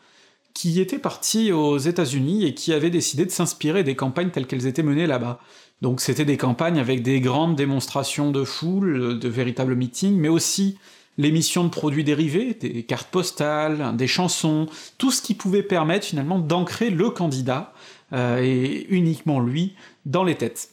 [0.54, 4.68] qui était parti aux États-Unis et qui avait décidé de s'inspirer des campagnes telles qu'elles
[4.68, 5.40] étaient menées là-bas.
[5.82, 10.78] Donc c'était des campagnes avec des grandes démonstrations de foule, de véritables meetings, mais aussi
[11.18, 16.40] l'émission de produits dérivés, des cartes postales, des chansons, tout ce qui pouvait permettre finalement
[16.40, 17.74] d'ancrer le candidat,
[18.14, 19.74] euh, et uniquement lui,
[20.06, 20.70] dans les têtes.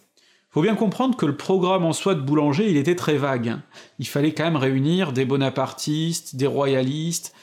[0.50, 3.58] Faut bien comprendre que le programme en soi de Boulanger, il était très vague.
[3.98, 7.34] Il fallait quand même réunir des bonapartistes, des royalistes,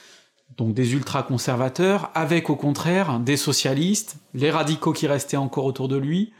[0.56, 5.96] donc des ultra-conservateurs, avec au contraire des socialistes, les radicaux qui restaient encore autour de
[5.96, 6.32] lui,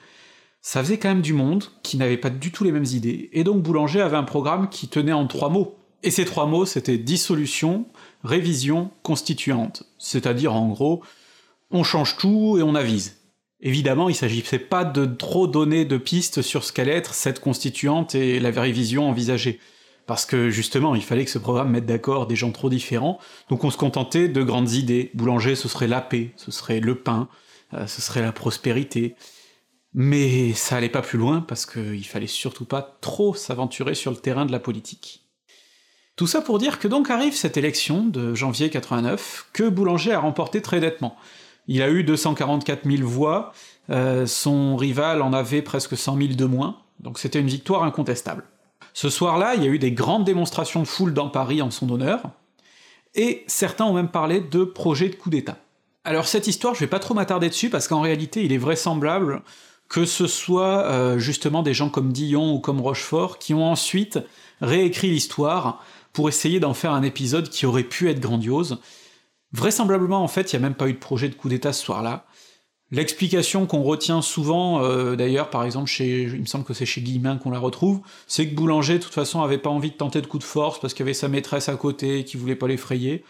[0.62, 3.44] ça faisait quand même du monde qui n'avait pas du tout les mêmes idées, et
[3.44, 5.76] donc Boulanger avait un programme qui tenait en trois mots.
[6.02, 7.86] Et ces trois mots, c'était dissolution,
[8.22, 9.84] révision, constituante.
[9.98, 11.02] C'est-à-dire, en gros,
[11.70, 13.16] on change tout et on avise.
[13.60, 18.14] Évidemment, il s'agissait pas de trop donner de pistes sur ce qu'allait être cette constituante
[18.14, 19.58] et la révision envisagée
[20.06, 23.64] parce que justement il fallait que ce programme mette d'accord des gens trop différents, donc
[23.64, 25.10] on se contentait de grandes idées.
[25.14, 27.28] Boulanger ce serait la paix, ce serait le pain,
[27.74, 29.16] euh, ce serait la prospérité.
[29.94, 34.18] Mais ça allait pas plus loin parce qu'il fallait surtout pas trop s'aventurer sur le
[34.18, 35.22] terrain de la politique.
[36.16, 40.20] Tout ça pour dire que donc arrive cette élection de janvier 89, que Boulanger a
[40.20, 41.16] remporté très nettement.
[41.66, 43.52] Il a eu 244 000 voix,
[43.90, 48.44] euh, son rival en avait presque 100 000 de moins, donc c'était une victoire incontestable.
[48.96, 51.90] Ce soir-là, il y a eu des grandes démonstrations de foule dans Paris en son
[51.90, 52.30] honneur,
[53.14, 55.58] et certains ont même parlé de projet de coup d'État.
[56.04, 59.42] Alors cette histoire, je vais pas trop m'attarder dessus, parce qu'en réalité, il est vraisemblable
[59.90, 64.18] que ce soit euh, justement des gens comme Dillon ou comme Rochefort qui ont ensuite
[64.62, 68.80] réécrit l'histoire pour essayer d'en faire un épisode qui aurait pu être grandiose.
[69.52, 71.84] Vraisemblablement, en fait, il n'y a même pas eu de projet de coup d'État ce
[71.84, 72.24] soir-là.
[72.92, 77.00] L'explication qu'on retient souvent, euh, d'ailleurs, par exemple, chez, il me semble que c'est chez
[77.00, 80.22] Guillemin qu'on la retrouve, c'est que Boulanger, de toute façon, avait pas envie de tenter
[80.22, 82.68] de coup de force parce qu'il y avait sa maîtresse à côté qui voulait pas
[82.68, 83.24] l'effrayer.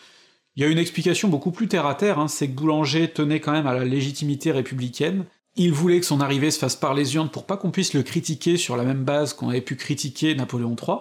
[0.56, 3.40] Il y a une explication beaucoup plus terre à terre, hein, c'est que Boulanger tenait
[3.40, 5.24] quand même à la légitimité républicaine.
[5.54, 8.02] Il voulait que son arrivée se fasse par les urnes pour pas qu'on puisse le
[8.02, 10.98] critiquer sur la même base qu'on avait pu critiquer Napoléon III.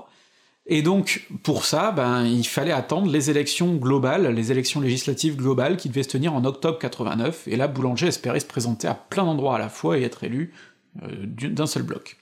[0.68, 5.78] Et donc, pour ça, ben, il fallait attendre les élections globales, les élections législatives globales
[5.78, 9.26] qui devaient se tenir en octobre 89, et là, Boulanger espérait se présenter à plein
[9.26, 10.54] d'endroits à la fois et être élu
[11.04, 12.18] euh, d'un seul bloc.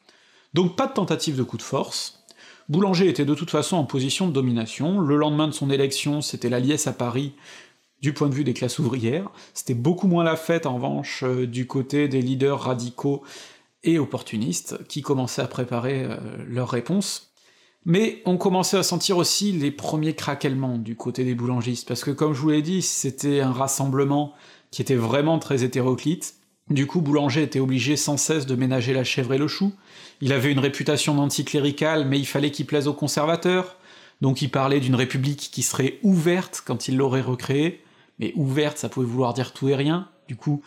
[0.53, 2.23] Donc pas de tentative de coup de force,
[2.69, 6.49] Boulanger était de toute façon en position de domination, le lendemain de son élection, c'était
[6.49, 7.33] la liesse à Paris,
[8.01, 11.47] du point de vue des classes ouvrières, c'était beaucoup moins la fête en revanche euh,
[11.47, 13.23] du côté des leaders radicaux
[13.83, 17.32] et opportunistes, qui commençaient à préparer euh, leur réponse,
[17.85, 22.11] mais on commençait à sentir aussi les premiers craquements du côté des boulangistes, parce que
[22.11, 24.33] comme je vous l'ai dit, c'était un rassemblement
[24.71, 26.35] qui était vraiment très hétéroclite.
[26.69, 29.73] Du coup, Boulanger était obligé sans cesse de ménager la chèvre et le chou.
[30.21, 33.75] Il avait une réputation d'anticlérical, mais il fallait qu'il plaise aux conservateurs.
[34.21, 37.83] Donc il parlait d'une république qui serait ouverte quand il l'aurait recréée.
[38.17, 40.07] Mais ouverte, ça pouvait vouloir dire tout et rien.
[40.29, 40.61] Du coup,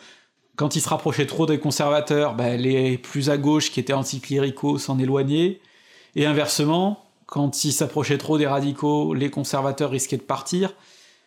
[0.57, 4.79] quand il se rapprochait trop des conservateurs, bah, les plus à gauche qui étaient anticléricaux
[4.79, 5.61] s'en éloignaient.
[6.15, 10.73] Et inversement, quand il s'approchait trop des radicaux, les conservateurs risquaient de partir.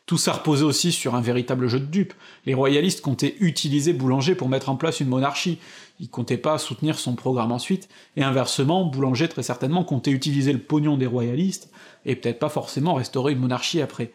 [0.05, 2.15] Tout ça reposait aussi sur un véritable jeu de dupes.
[2.45, 5.59] Les royalistes comptaient utiliser Boulanger pour mettre en place une monarchie,
[5.99, 10.59] ils comptaient pas soutenir son programme ensuite, et inversement, Boulanger très certainement comptait utiliser le
[10.59, 11.69] pognon des royalistes,
[12.05, 14.13] et peut-être pas forcément restaurer une monarchie après.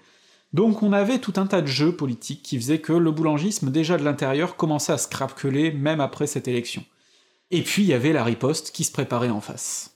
[0.52, 3.96] Donc on avait tout un tas de jeux politiques qui faisaient que le boulangisme, déjà
[3.96, 5.08] de l'intérieur, commençait à se
[5.76, 6.84] même après cette élection.
[7.50, 9.93] Et puis il y avait la riposte qui se préparait en face.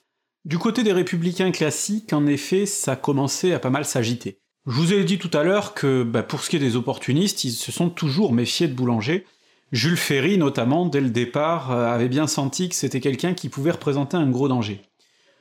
[0.49, 4.39] Du côté des républicains classiques, en effet, ça commençait à pas mal s'agiter.
[4.67, 7.45] Je vous ai dit tout à l'heure que, bah, pour ce qui est des opportunistes,
[7.45, 9.27] ils se sont toujours méfiés de Boulanger.
[9.73, 13.73] Jules Ferry, notamment, dès le départ, euh, avait bien senti que c'était quelqu'un qui pouvait
[13.73, 14.81] représenter un gros danger.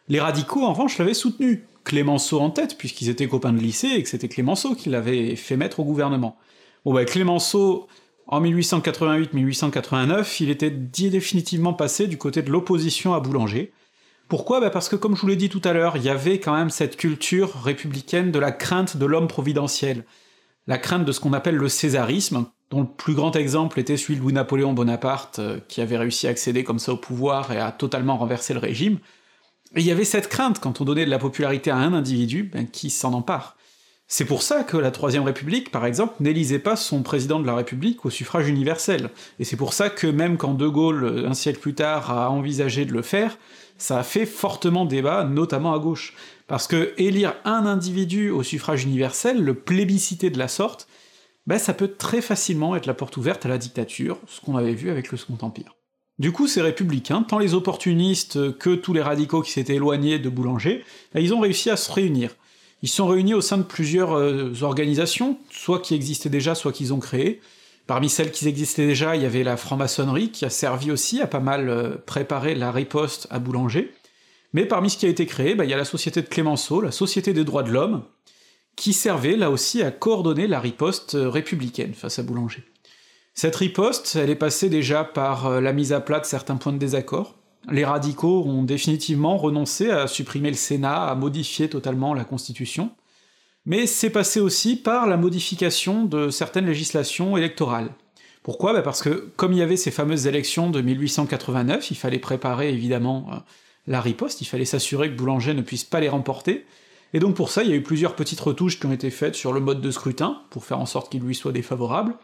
[0.09, 4.03] Les radicaux, en revanche, l'avaient soutenu, Clémenceau en tête, puisqu'ils étaient copains de lycée et
[4.03, 6.37] que c'était Clémenceau qui l'avait fait mettre au gouvernement.
[6.83, 7.87] Bon bah Clémenceau
[8.27, 13.71] En 1888-1889, il était définitivement passé du côté de l'opposition à Boulanger.
[14.27, 14.59] Pourquoi?
[14.59, 16.55] Bah Parce que comme je vous l'ai dit tout à l'heure, il y avait quand
[16.55, 20.03] même cette culture républicaine de la crainte de l'homme providentiel,
[20.67, 24.15] la crainte de ce qu'on appelle le césarisme, dont le plus grand exemple était celui
[24.15, 27.71] de Louis-Napoléon Bonaparte, euh, qui avait réussi à accéder comme ça au pouvoir et à
[27.71, 28.99] totalement renverser le régime.
[29.75, 32.43] Et il y avait cette crainte, quand on donnait de la popularité à un individu,
[32.43, 33.56] ben, qui s'en empare.
[34.09, 37.55] C'est pour ça que la Troisième République, par exemple, n'élisait pas son président de la
[37.55, 39.09] République au suffrage universel.
[39.37, 42.85] Et c'est pour ça que même quand De Gaulle, un siècle plus tard, a envisagé
[42.85, 43.37] de le faire,
[43.77, 46.13] ça a fait fortement débat, notamment à gauche.
[46.47, 50.87] Parce que élire un individu au suffrage universel, le plébisciter de la sorte,
[51.45, 54.73] ben ça peut très facilement être la porte ouverte à la dictature, ce qu'on avait
[54.73, 55.75] vu avec le Second Empire.
[56.17, 60.29] Du coup, ces républicains, tant les opportunistes que tous les radicaux qui s'étaient éloignés de
[60.29, 62.31] Boulanger, ben, ils ont réussi à se réunir.
[62.83, 66.93] Ils sont réunis au sein de plusieurs euh, organisations, soit qui existaient déjà, soit qu'ils
[66.93, 67.41] ont créées.
[67.87, 71.27] Parmi celles qui existaient déjà, il y avait la franc-maçonnerie, qui a servi aussi à
[71.27, 73.93] pas mal euh, préparer la riposte à Boulanger.
[74.53, 76.81] Mais parmi ce qui a été créé, ben, il y a la Société de Clémenceau,
[76.81, 78.03] la Société des droits de l'homme,
[78.75, 82.63] qui servait là aussi à coordonner la riposte euh, républicaine face à Boulanger.
[83.33, 86.79] Cette riposte, elle est passée déjà par la mise à plat de certains points de
[86.79, 87.35] désaccord.
[87.69, 92.91] Les radicaux ont définitivement renoncé à supprimer le Sénat, à modifier totalement la Constitution,
[93.65, 97.89] mais c'est passé aussi par la modification de certaines législations électorales.
[98.41, 98.71] Pourquoi?
[98.71, 102.69] Bah Parce que comme il y avait ces fameuses élections de 1889, il fallait préparer
[102.69, 103.35] évidemment euh,
[103.87, 106.65] la riposte, il fallait s'assurer que Boulanger ne puisse pas les remporter,
[107.13, 109.35] et donc pour ça, il y a eu plusieurs petites retouches qui ont été faites
[109.35, 112.15] sur le mode de scrutin, pour faire en sorte qu'il lui soit défavorable,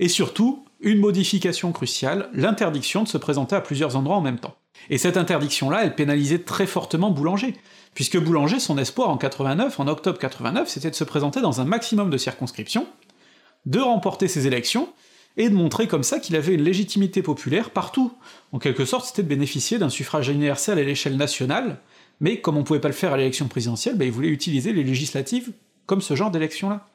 [0.00, 4.56] et surtout, une modification cruciale, l'interdiction de se présenter à plusieurs endroits en même temps.
[4.90, 7.54] Et cette interdiction-là, elle pénalisait très fortement Boulanger,
[7.94, 11.64] puisque Boulanger, son espoir en 89, en octobre 89, c'était de se présenter dans un
[11.64, 12.86] maximum de circonscriptions,
[13.66, 14.88] de remporter ses élections,
[15.38, 18.12] et de montrer comme ça qu'il avait une légitimité populaire partout.
[18.52, 21.80] En quelque sorte, c'était de bénéficier d'un suffrage universel à l'échelle nationale,
[22.20, 24.82] mais comme on pouvait pas le faire à l'élection présidentielle, bah, il voulait utiliser les
[24.82, 25.52] législatives
[25.86, 26.86] comme ce genre d'élection-là.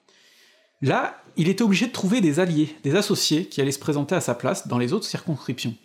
[0.81, 4.21] Là, il était obligé de trouver des alliés, des associés qui allaient se présenter à
[4.21, 5.75] sa place dans les autres circonscriptions.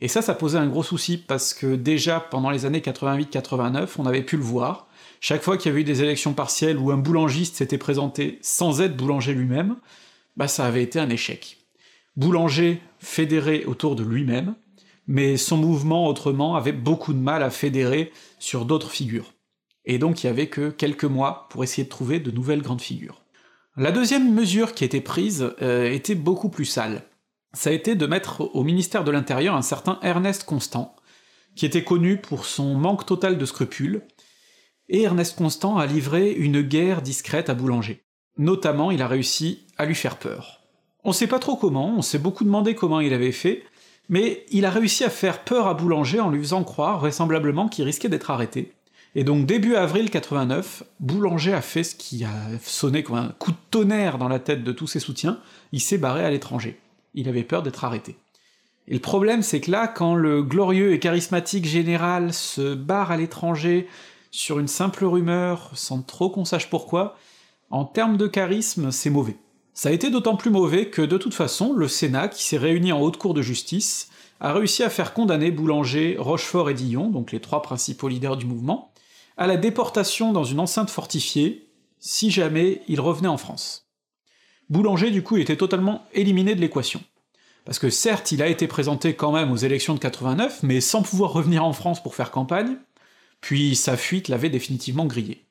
[0.00, 4.06] Et ça, ça posait un gros souci, parce que déjà, pendant les années 88-89, on
[4.06, 4.88] avait pu le voir,
[5.20, 8.82] chaque fois qu'il y avait eu des élections partielles où un boulangiste s'était présenté sans
[8.82, 9.76] être boulanger lui-même,
[10.36, 11.58] bah ça avait été un échec.
[12.16, 14.54] Boulanger fédéré autour de lui-même,
[15.06, 19.32] mais son mouvement autrement avait beaucoup de mal à fédérer sur d'autres figures.
[19.84, 22.80] Et donc il y avait que quelques mois pour essayer de trouver de nouvelles grandes
[22.80, 23.22] figures.
[23.76, 27.02] La deuxième mesure qui été prise euh, était beaucoup plus sale.
[27.56, 30.94] Ça a été de mettre au ministère de l'Intérieur un certain Ernest Constant,
[31.54, 34.02] qui était connu pour son manque total de scrupules,
[34.90, 38.04] et Ernest Constant a livré une guerre discrète à Boulanger.
[38.36, 40.66] Notamment, il a réussi à lui faire peur.
[41.02, 43.64] On sait pas trop comment, on s'est beaucoup demandé comment il avait fait,
[44.10, 47.86] mais il a réussi à faire peur à Boulanger en lui faisant croire vraisemblablement qu'il
[47.86, 48.74] risquait d'être arrêté.
[49.14, 53.52] Et donc début avril 89, Boulanger a fait ce qui a sonné comme un coup
[53.52, 55.40] de tonnerre dans la tête de tous ses soutiens,
[55.72, 56.78] il s'est barré à l'étranger.
[57.16, 58.16] Il avait peur d'être arrêté.
[58.86, 63.16] Et le problème c'est que là, quand le glorieux et charismatique général se barre à
[63.16, 63.88] l'étranger
[64.30, 67.16] sur une simple rumeur, sans trop qu'on sache pourquoi,
[67.70, 69.36] en termes de charisme, c'est mauvais.
[69.74, 72.92] Ça a été d'autant plus mauvais que de toute façon, le Sénat, qui s'est réuni
[72.92, 74.08] en haute cour de justice,
[74.40, 78.46] a réussi à faire condamner Boulanger, Rochefort et Dillon, donc les trois principaux leaders du
[78.46, 78.92] mouvement,
[79.36, 83.85] à la déportation dans une enceinte fortifiée, si jamais ils revenaient en France.
[84.68, 87.02] Boulanger, du coup, était totalement éliminé de l'équation.
[87.64, 91.02] Parce que certes, il a été présenté quand même aux élections de 89, mais sans
[91.02, 92.76] pouvoir revenir en France pour faire campagne,
[93.40, 95.44] puis sa fuite l'avait définitivement grillé.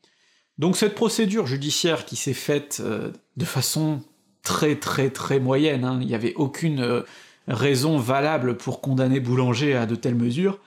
[0.57, 4.01] Donc cette procédure judiciaire qui s'est faite euh, de façon
[4.43, 5.99] très très très moyenne, hein.
[6.01, 7.01] il n'y avait aucune euh,
[7.47, 10.59] raison valable pour condamner Boulanger à de telles mesures,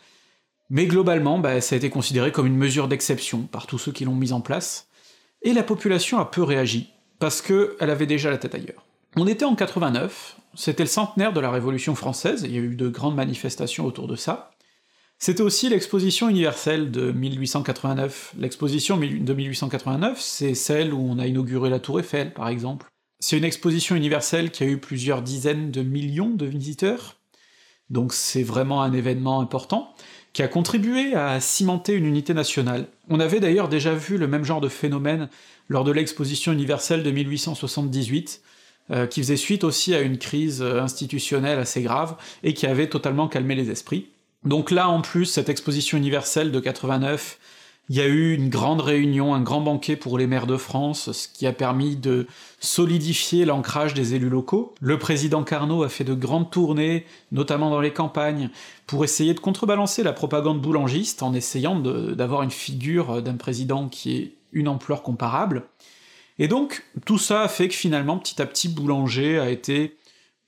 [0.68, 4.04] mais globalement, bah, ça a été considéré comme une mesure d'exception par tous ceux qui
[4.04, 4.88] l'ont mise en place,
[5.40, 8.84] et la population a peu réagi, parce qu'elle avait déjà la tête ailleurs.
[9.16, 12.76] On était en 89, c'était le centenaire de la Révolution française, il y a eu
[12.76, 14.50] de grandes manifestations autour de ça,
[15.18, 18.34] c'était aussi l'exposition universelle de 1889.
[18.38, 22.86] L'exposition de 1889, c'est celle où on a inauguré la Tour Eiffel, par exemple.
[23.18, 27.16] C'est une exposition universelle qui a eu plusieurs dizaines de millions de visiteurs,
[27.90, 29.92] donc c'est vraiment un événement important,
[30.32, 32.86] qui a contribué à cimenter une unité nationale.
[33.08, 35.28] On avait d'ailleurs déjà vu le même genre de phénomène
[35.68, 38.42] lors de l'exposition universelle de 1878,
[38.90, 42.88] euh, qui faisait suite aussi à une crise euh, institutionnelle assez grave, et qui avait
[42.88, 44.08] totalement calmé les esprits.
[44.44, 47.38] Donc là, en plus, cette exposition universelle de 89,
[47.90, 51.10] Il y a eu une grande réunion, un grand banquet pour les maires de France,
[51.12, 52.26] ce qui a permis de
[52.60, 54.74] solidifier l'ancrage des élus locaux.
[54.82, 58.50] Le président Carnot a fait de grandes tournées, notamment dans les campagnes,
[58.86, 64.16] pour essayer de contrebalancer la propagande boulangiste en essayant d'avoir une figure d'un président qui
[64.16, 65.62] ait une ampleur comparable.
[66.38, 69.96] Et donc, tout ça a fait que finalement, petit à petit, Boulanger a été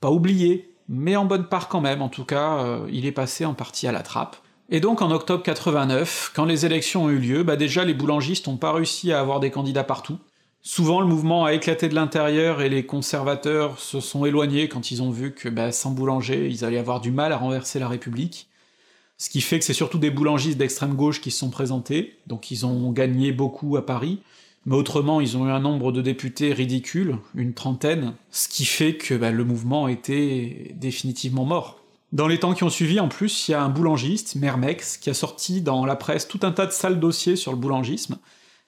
[0.00, 3.46] pas oublié, mais en bonne part quand même, en tout cas, euh, il est passé
[3.46, 4.36] en partie à la trappe.
[4.72, 8.46] Et donc en octobre 89, quand les élections ont eu lieu, bah déjà les boulangistes
[8.46, 10.18] n'ont pas réussi à avoir des candidats partout.
[10.62, 15.02] Souvent le mouvement a éclaté de l'intérieur et les conservateurs se sont éloignés quand ils
[15.02, 18.46] ont vu que bah, sans boulanger, ils allaient avoir du mal à renverser la République.
[19.18, 22.52] Ce qui fait que c'est surtout des boulangistes d'extrême gauche qui se sont présentés, donc
[22.52, 24.20] ils ont gagné beaucoup à Paris,
[24.66, 28.94] mais autrement ils ont eu un nombre de députés ridicule, une trentaine, ce qui fait
[28.94, 31.79] que bah, le mouvement était définitivement mort.
[32.12, 35.10] Dans les temps qui ont suivi, en plus, il y a un boulangiste, Mermex, qui
[35.10, 38.18] a sorti dans la presse tout un tas de sales dossiers sur le boulangisme.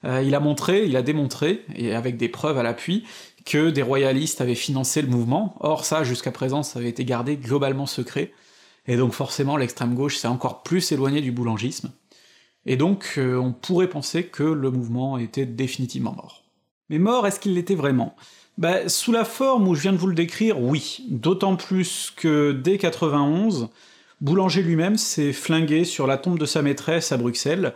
[0.05, 3.05] Euh, il a montré, il a démontré, et avec des preuves à l'appui,
[3.45, 5.57] que des royalistes avaient financé le mouvement.
[5.61, 8.33] Or ça, jusqu'à présent, ça avait été gardé globalement secret,
[8.87, 11.93] et donc forcément l'extrême gauche s'est encore plus éloigné du boulangisme.
[12.65, 16.45] Et donc euh, on pourrait penser que le mouvement était définitivement mort.
[16.89, 18.15] Mais mort, est-ce qu'il l'était vraiment?
[18.59, 21.05] Bah, sous la forme où je viens de vous le décrire, oui.
[21.09, 23.69] D'autant plus que dès 91,
[24.23, 27.75] Boulanger lui-même s'est flingué sur la tombe de sa maîtresse à Bruxelles,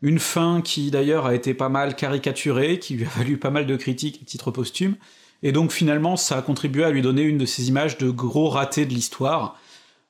[0.00, 3.66] une fin qui d'ailleurs a été pas mal caricaturée, qui lui a valu pas mal
[3.66, 4.96] de critiques à titre posthume,
[5.42, 8.48] et donc finalement ça a contribué à lui donner une de ces images de gros
[8.48, 9.60] ratés de l'histoire.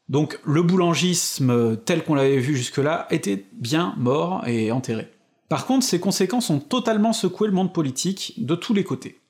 [0.09, 5.09] Donc le boulangisme tel qu'on l'avait vu jusque-là était bien mort et enterré.
[5.49, 9.22] Par contre, ses conséquences ont totalement secoué le monde politique de tous les côtés.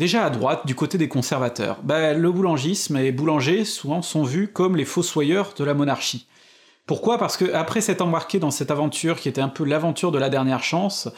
[0.00, 4.48] Déjà à droite, du côté des conservateurs, bah, le boulangisme et boulanger souvent sont vus
[4.48, 6.26] comme les fossoyeurs de la monarchie.
[6.86, 7.18] Pourquoi?
[7.18, 10.30] Parce que après s'être embarqué dans cette aventure qui était un peu l'aventure de la
[10.30, 11.10] dernière chance,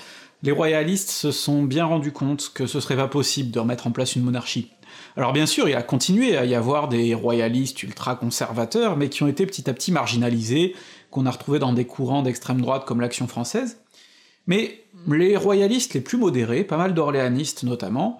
[0.42, 3.92] les royalistes se sont bien rendus compte que ce serait pas possible de remettre en
[3.92, 4.72] place une monarchie.
[5.16, 9.28] Alors bien sûr, il a continué à y avoir des royalistes ultra-conservateurs, mais qui ont
[9.28, 10.74] été petit à petit marginalisés,
[11.12, 13.80] qu'on a retrouvés dans des courants d'extrême droite comme l'Action française.
[14.48, 18.18] Mais les royalistes les plus modérés, pas mal d'orléanistes notamment,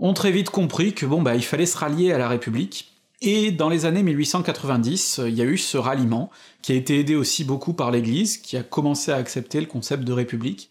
[0.00, 2.90] ont très vite compris que bon bah il fallait se rallier à la République,
[3.22, 6.30] et dans les années 1890, il y a eu ce ralliement,
[6.62, 10.04] qui a été aidé aussi beaucoup par l'Église, qui a commencé à accepter le concept
[10.04, 10.70] de République,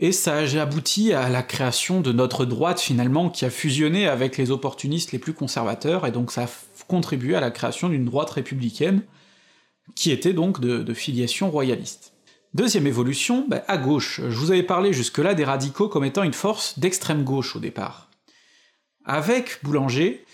[0.00, 4.36] et ça a abouti à la création de notre droite finalement, qui a fusionné avec
[4.36, 6.48] les opportunistes les plus conservateurs, et donc ça a
[6.88, 9.02] contribué à la création d'une droite républicaine,
[9.94, 12.14] qui était donc de, filiation royaliste.
[12.52, 16.32] Deuxième évolution, bah, à gauche, je vous avais parlé jusque-là des radicaux comme étant une
[16.32, 18.05] force d'extrême gauche au départ
[19.06, 20.24] avec Boulanger,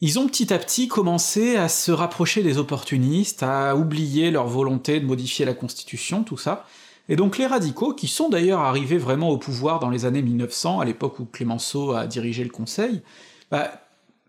[0.00, 5.00] ils ont petit à petit commencé à se rapprocher des opportunistes, à oublier leur volonté
[5.00, 6.66] de modifier la Constitution, tout ça,
[7.08, 10.80] et donc les radicaux, qui sont d'ailleurs arrivés vraiment au pouvoir dans les années 1900,
[10.80, 13.02] à l'époque où Clémenceau a dirigé le Conseil,
[13.50, 13.70] bah,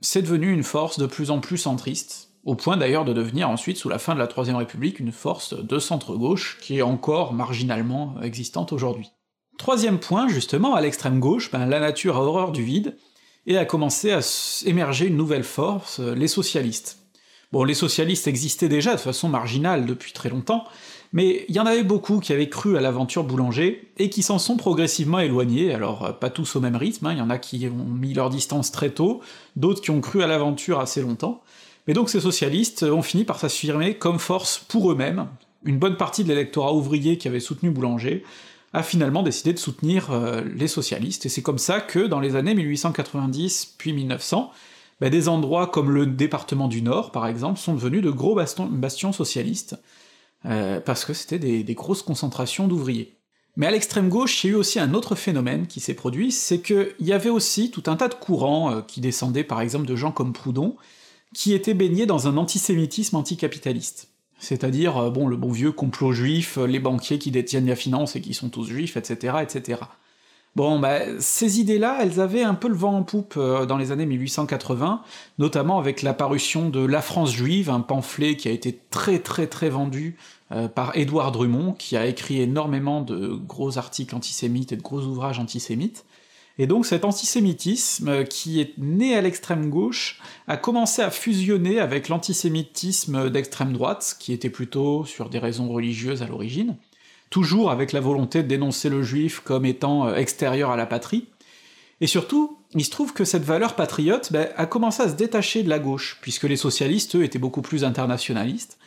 [0.01, 3.77] c'est devenu une force de plus en plus centriste, au point d'ailleurs de devenir ensuite,
[3.77, 8.15] sous la fin de la Troisième République, une force de centre-gauche, qui est encore marginalement
[8.21, 9.11] existante aujourd'hui.
[9.57, 12.97] Troisième point, justement, à l'extrême gauche, ben, la nature a horreur du vide,
[13.47, 14.19] et a commencé à
[14.65, 16.99] émerger une nouvelle force, euh, les socialistes.
[17.51, 20.63] Bon, les socialistes existaient déjà de façon marginale depuis très longtemps,
[21.11, 24.39] mais il y en avait beaucoup qui avaient cru à l'aventure Boulanger, et qui s'en
[24.39, 27.13] sont progressivement éloignés, alors euh, pas tous au même rythme, hein.
[27.13, 29.21] il y en a qui ont mis leur distance très tôt,
[29.55, 31.43] d'autres qui ont cru à l'aventure assez longtemps,
[31.87, 35.27] mais donc ces socialistes ont fini par s'affirmer comme force pour eux-mêmes,
[35.65, 38.23] une bonne partie de l'électorat ouvrier qui avait soutenu Boulanger
[38.73, 42.35] a finalement décidé de soutenir euh, les socialistes, et c'est comme ça que dans les
[42.35, 44.51] années 1890 puis 1900,
[44.99, 49.11] bah, des endroits comme le département du Nord, par exemple, sont devenus de gros bastions
[49.13, 49.77] socialistes,
[50.45, 53.15] euh, parce que c'était des, grosses concentrations d'ouvriers.
[53.55, 56.31] Mais à l'extrême gauche, il y a eu aussi un autre phénomène qui s'est produit,
[56.31, 59.85] c'est qu'il y avait aussi tout un tas de courants euh, qui descendaient par exemple
[59.85, 60.75] de gens comme Proudhon,
[61.35, 64.12] qui étaient baignés dans un antisémitisme anticapitaliste
[64.43, 68.15] c'est-à-dire euh, bon le bon vieux complot juif, euh, les banquiers qui détiennent la finance
[68.15, 69.79] et qui sont tous juifs, etc., etc.
[70.55, 73.91] Bon, bah, ces idées-là, elles avaient un peu le vent en poupe euh, dans les
[73.91, 75.01] années 1880,
[75.39, 79.69] notamment avec l'apparition de La France juive, un pamphlet qui a été très très très
[79.69, 80.17] vendu
[80.75, 85.39] par Édouard Drummond, qui a écrit énormément de gros articles antisémites et de gros ouvrages
[85.39, 86.05] antisémites,
[86.59, 91.79] et donc cet antisémitisme, euh, qui est né à l'extrême gauche, a commencé à fusionner
[91.79, 96.75] avec l'antisémitisme d'extrême droite, qui était plutôt sur des raisons religieuses à l'origine,
[97.29, 101.27] toujours avec la volonté de dénoncer le juif comme étant euh, extérieur à la patrie,
[102.01, 105.63] et surtout, il se trouve que cette valeur patriote ben, a commencé à se détacher
[105.63, 108.77] de la gauche, puisque les socialistes, eux, étaient beaucoup plus internationalistes,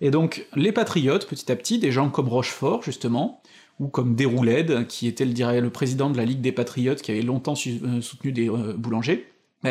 [0.00, 3.40] et donc les patriotes, petit à petit, des gens comme Rochefort, justement,
[3.80, 7.54] ou comme Déroulède, qui était le, président de la Ligue des Patriotes, qui avait longtemps
[7.66, 9.30] euh, soutenu des euh, boulangers,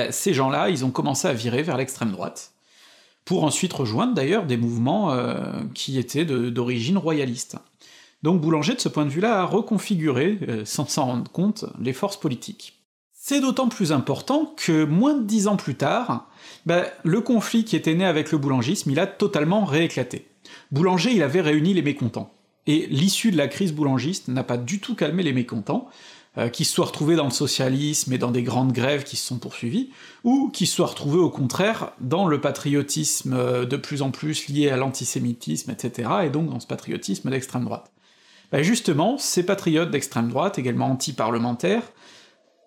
[0.09, 2.53] ces gens-là, ils ont commencé à virer vers l'extrême droite,
[3.25, 7.57] pour ensuite rejoindre d'ailleurs des mouvements euh, qui étaient d'origine royaliste.
[8.23, 12.19] Donc Boulanger, de ce point de vue-là, a reconfiguré, sans s'en rendre compte, les forces
[12.19, 12.81] politiques.
[13.13, 16.27] C'est d'autant plus important que moins de dix ans plus tard,
[16.65, 20.25] ben, le conflit qui était né avec le boulangisme, il a totalement rééclaté.
[20.71, 22.33] Boulanger, il avait réuni les mécontents.
[22.67, 25.89] Et l'issue de la crise boulangiste n'a pas du tout calmé les mécontents,
[26.37, 29.27] euh, qui se soient retrouvés dans le socialisme et dans des grandes grèves qui se
[29.27, 29.91] sont poursuivies,
[30.23, 34.47] ou qui se soient retrouvés au contraire dans le patriotisme euh, de plus en plus
[34.47, 37.91] lié à l'antisémitisme, etc., et donc dans ce patriotisme d'extrême droite.
[38.51, 41.83] Ben justement, ces patriotes d'extrême droite, également anti-parlementaires,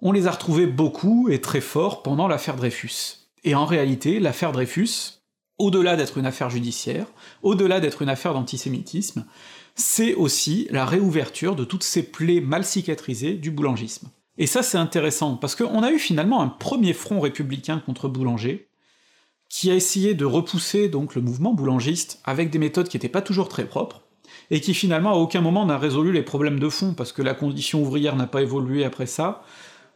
[0.00, 3.30] on les a retrouvés beaucoup et très forts pendant l'affaire Dreyfus.
[3.42, 5.22] Et en réalité, l'affaire Dreyfus,
[5.58, 7.06] au-delà d'être une affaire judiciaire,
[7.42, 9.24] au-delà d'être une affaire d'antisémitisme,
[9.76, 14.08] c'est aussi la réouverture de toutes ces plaies mal cicatrisées du boulangisme.
[14.38, 18.68] Et ça c'est intéressant, parce qu'on a eu finalement un premier front républicain contre Boulanger,
[19.48, 23.22] qui a essayé de repousser donc le mouvement boulangiste avec des méthodes qui n'étaient pas
[23.22, 24.02] toujours très propres,
[24.50, 27.34] et qui finalement à aucun moment n'a résolu les problèmes de fond, parce que la
[27.34, 29.42] condition ouvrière n'a pas évolué après ça,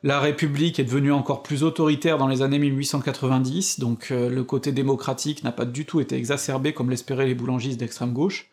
[0.02, 4.72] la République est devenue encore plus autoritaire dans les années 1890, donc euh, le côté
[4.72, 8.48] démocratique n'a pas du tout été exacerbé comme l'espéraient les boulangistes d'extrême gauche,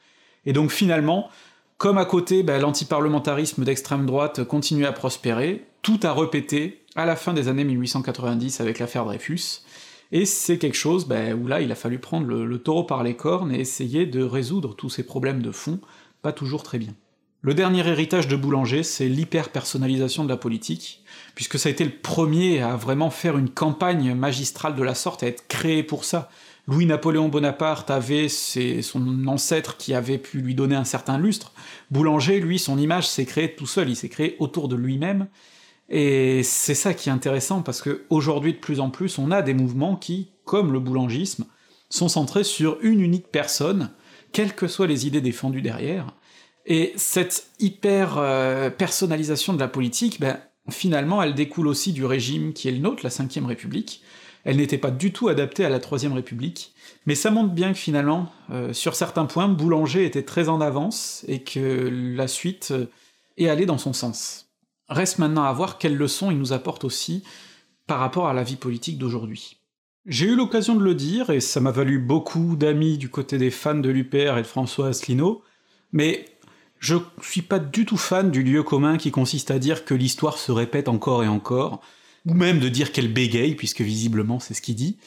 [0.46, 1.30] et donc finalement,
[1.78, 7.16] comme à côté ben, l'antiparlementarisme d'extrême droite continuait à prospérer, tout a repété à la
[7.16, 9.62] fin des années 1890 avec l'affaire Dreyfus,
[10.12, 13.16] et c'est quelque chose ben, où là il a fallu prendre le, taureau par les
[13.16, 15.80] cornes et essayer de résoudre tous ces problèmes de fond,
[16.22, 16.94] pas toujours très bien.
[17.42, 21.04] Le dernier héritage de Boulanger, c'est l'hyper-personnalisation de la politique,
[21.36, 25.22] puisque ça a été le premier à vraiment faire une campagne magistrale de la sorte,
[25.22, 26.30] à être créé pour ça.
[26.68, 31.54] Louis-Napoléon Bonaparte avait son ancêtre qui avait pu lui donner un certain lustre.
[31.92, 35.28] Boulanger, lui, son image s'est créée tout seul, il s'est créé autour de lui-même.
[35.90, 39.42] Et c'est ça qui est intéressant, parce que aujourd'hui de plus en plus, on a
[39.42, 41.46] des mouvements qui, comme le boulangisme,
[41.90, 43.92] sont centrés sur une unique personne,
[44.34, 46.08] quelles que soient les idées défendues derrière.
[46.66, 50.38] Et cette hyper euh, de la politique, ben,
[50.70, 54.02] finalement, elle découle aussi du régime qui est le nôtre, la Ve République,
[54.48, 56.74] elle n'était pas du tout adaptée à la Troisième République,
[57.06, 61.26] mais ça montre bien que finalement, euh, sur certains points, Boulanger était très en avance,
[61.28, 62.86] et que la suite euh,
[63.36, 64.48] est allée dans son sens.
[64.88, 67.24] Reste maintenant à voir quelles leçons il nous apporte aussi
[67.88, 69.58] par rapport à la vie politique d'aujourd'hui.
[70.06, 73.52] J'ai eu l'occasion de le dire, et ça m'a valu beaucoup d'amis du côté des
[73.52, 75.44] fans de l'UPR et de François Asselineau,
[75.92, 76.24] mais
[76.80, 80.38] je suis pas du tout fan du lieu commun qui consiste à dire que l'histoire
[80.38, 81.82] se répète encore et encore,
[82.28, 84.98] ou même de dire qu'elle bégaye, puisque visiblement c'est ce qu'il dit.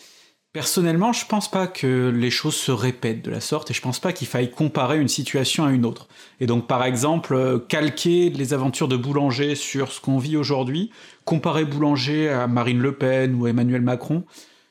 [0.53, 4.01] Personnellement, je pense pas que les choses se répètent de la sorte, et je pense
[4.01, 6.09] pas qu'il faille comparer une situation à une autre.
[6.41, 10.91] Et donc par exemple, euh, calquer les aventures de Boulanger sur ce qu'on vit aujourd'hui,
[11.25, 14.25] comparer Boulanger à Marine Le Pen ou Emmanuel Macron,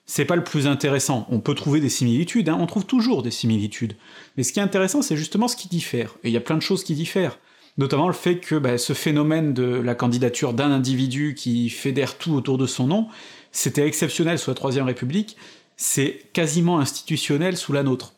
[0.06, 1.28] c'est pas le plus intéressant.
[1.30, 3.96] On peut trouver des similitudes, hein, on trouve toujours des similitudes.
[4.36, 6.16] Mais ce qui est intéressant, c'est justement ce qui diffère.
[6.24, 7.38] Et il y a plein de choses qui diffèrent
[7.80, 12.34] notamment le fait que bah, ce phénomène de la candidature d'un individu qui fédère tout
[12.34, 13.08] autour de son nom,
[13.54, 15.38] c'était exceptionnel sous la Troisième République,
[15.78, 18.14] c'est quasiment institutionnel sous la nôtre.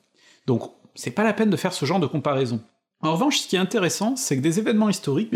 [0.47, 0.63] Donc
[0.95, 2.59] c'est pas la peine de faire ce genre de comparaison.
[3.01, 5.35] En revanche, ce qui est intéressant, c'est que des événements historiques,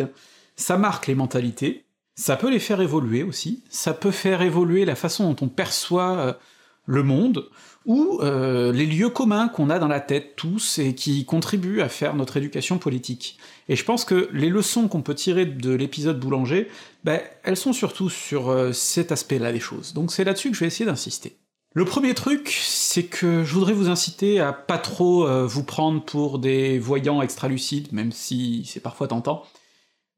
[0.55, 4.95] ça marque les mentalités, ça peut les faire évoluer aussi, ça peut faire évoluer la
[4.95, 6.33] façon dont on perçoit euh,
[6.87, 7.47] le monde,
[7.85, 11.89] ou euh, les lieux communs qu'on a dans la tête tous et qui contribuent à
[11.89, 13.37] faire notre éducation politique.
[13.69, 16.69] Et je pense que les leçons qu'on peut tirer de l'épisode Boulanger,
[17.03, 19.93] ben, elles sont surtout sur euh, cet aspect-là des choses.
[19.93, 21.37] Donc c'est là-dessus que je vais essayer d'insister.
[21.73, 26.01] Le premier truc, c'est que je voudrais vous inciter à pas trop euh, vous prendre
[26.03, 29.43] pour des voyants extra-lucides, même si c'est parfois tentant.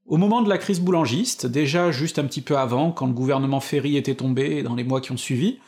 [0.05, 3.59] Au moment de la crise boulangiste, déjà juste un petit peu avant, quand le gouvernement
[3.59, 5.59] Ferry était tombé, dans les mois qui ont suivi,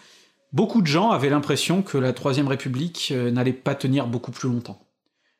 [0.51, 4.49] Beaucoup de gens avaient l'impression que la Troisième République euh, n'allait pas tenir beaucoup plus
[4.49, 4.79] longtemps.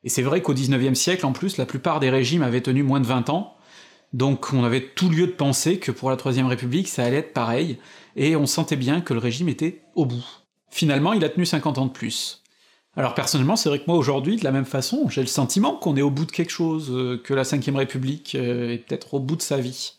[0.03, 2.99] Et c'est vrai qu'au XIXe siècle, en plus, la plupart des régimes avaient tenu moins
[2.99, 3.55] de 20 ans,
[4.13, 7.33] donc on avait tout lieu de penser que pour la Troisième République ça allait être
[7.33, 7.77] pareil,
[8.15, 10.25] et on sentait bien que le régime était au bout.
[10.69, 12.43] Finalement, il a tenu 50 ans de plus.
[12.95, 15.95] Alors personnellement, c'est vrai que moi aujourd'hui, de la même façon, j'ai le sentiment qu'on
[15.95, 19.19] est au bout de quelque chose, euh, que la Ve République euh, est peut-être au
[19.19, 19.93] bout de sa vie.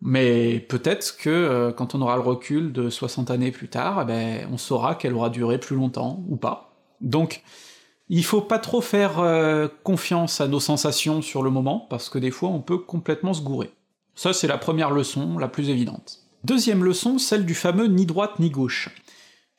[0.00, 4.04] Mais peut-être que euh, quand on aura le recul de 60 années plus tard, eh
[4.04, 6.74] ben, on saura qu'elle aura duré plus longtemps, ou pas.
[7.00, 7.42] Donc,
[8.08, 12.18] il faut pas trop faire euh, confiance à nos sensations sur le moment, parce que
[12.18, 13.72] des fois on peut complètement se gourer.
[14.14, 16.20] Ça c'est la première leçon, la plus évidente.
[16.44, 18.90] Deuxième leçon, celle du fameux ni droite ni gauche.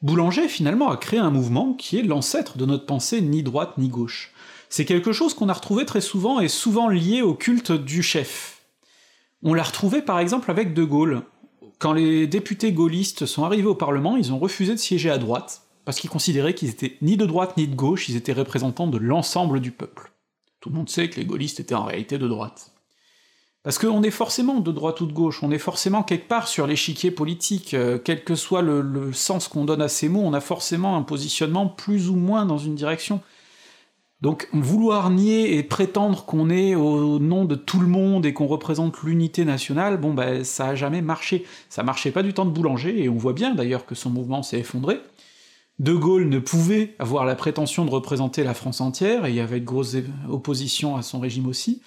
[0.03, 3.89] Boulanger finalement a créé un mouvement qui est l'ancêtre de notre pensée ni droite ni
[3.89, 4.31] gauche.
[4.69, 8.54] C'est quelque chose qu'on a retrouvé très souvent et souvent lié au culte du chef.
[9.47, 11.21] On l'a retrouvé par exemple avec De Gaulle.
[11.77, 15.61] Quand les députés gaullistes sont arrivés au Parlement, ils ont refusé de siéger à droite,
[15.85, 18.97] parce qu'ils considéraient qu'ils étaient ni de droite ni de gauche, ils étaient représentants de
[18.97, 20.11] l'ensemble du peuple.
[20.61, 22.71] Tout le monde sait que les gaullistes étaient en réalité de droite.
[23.61, 26.65] Parce qu'on est forcément de droite ou de gauche, on est forcément quelque part sur
[26.65, 30.33] l'échiquier politique, euh, quel que soit le, le sens qu'on donne à ces mots, on
[30.33, 33.21] a forcément un positionnement plus ou moins dans une direction.
[34.21, 38.47] Donc vouloir nier et prétendre qu'on est au nom de tout le monde et qu'on
[38.47, 41.45] représente l'unité nationale, bon ben ça a jamais marché.
[41.69, 44.41] Ça marchait pas du temps de Boulanger, et on voit bien d'ailleurs que son mouvement
[44.41, 44.99] s'est effondré.
[45.77, 49.41] De Gaulle ne pouvait avoir la prétention de représenter la France entière, et il y
[49.41, 49.97] avait de grosses
[50.29, 51.81] oppositions à son régime aussi.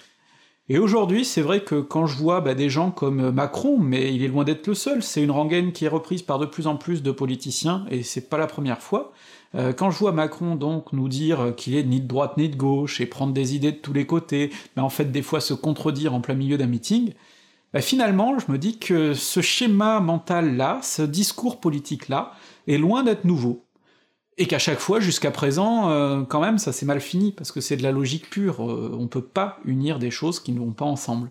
[0.71, 4.23] Et aujourd'hui, c'est vrai que quand je vois bah, des gens comme Macron, mais il
[4.23, 6.75] est loin d'être le seul, c'est une rengaine qui est reprise par de plus en
[6.75, 9.11] plus de politiciens, et c'est pas la première fois,
[9.55, 12.55] euh, quand je vois Macron donc nous dire qu'il est ni de droite ni de
[12.55, 15.55] gauche, et prendre des idées de tous les côtés, mais en fait des fois se
[15.55, 17.13] contredire en plein milieu d'un meeting,
[17.73, 22.33] bah finalement je me dis que ce schéma mental-là, ce discours politique-là,
[22.67, 23.65] est loin d'être nouveau.
[24.41, 27.59] Et qu'à chaque fois, jusqu'à présent, euh, quand même, ça s'est mal fini, parce que
[27.59, 30.71] c'est de la logique pure, euh, on peut pas unir des choses qui ne vont
[30.71, 31.29] pas ensemble.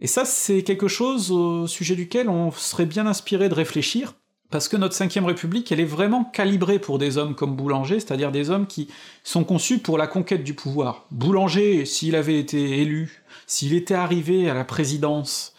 [0.00, 4.14] Et ça, c'est quelque chose au sujet duquel on serait bien inspiré de réfléchir,
[4.48, 8.32] parce que notre 5 République, elle est vraiment calibrée pour des hommes comme Boulanger, c'est-à-dire
[8.32, 8.88] des hommes qui
[9.22, 11.06] sont conçus pour la conquête du pouvoir.
[11.10, 15.54] Boulanger, s'il avait été élu, s'il était arrivé à la présidence,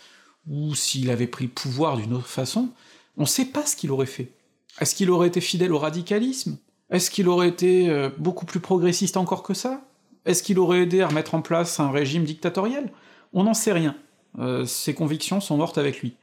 [0.50, 2.70] ou s'il avait pris le pouvoir d'une autre façon,
[3.18, 4.32] on sait pas ce qu'il aurait fait.
[4.80, 6.58] Est-ce qu'il aurait été fidèle au radicalisme?
[6.92, 9.82] Est-ce qu'il aurait été euh, beaucoup plus progressiste encore que ça?
[10.26, 12.92] Est-ce qu'il aurait aidé à remettre en place un régime dictatorial
[13.34, 13.96] On n'en sait rien.
[14.40, 16.16] Euh, ses convictions sont mortes avec lui.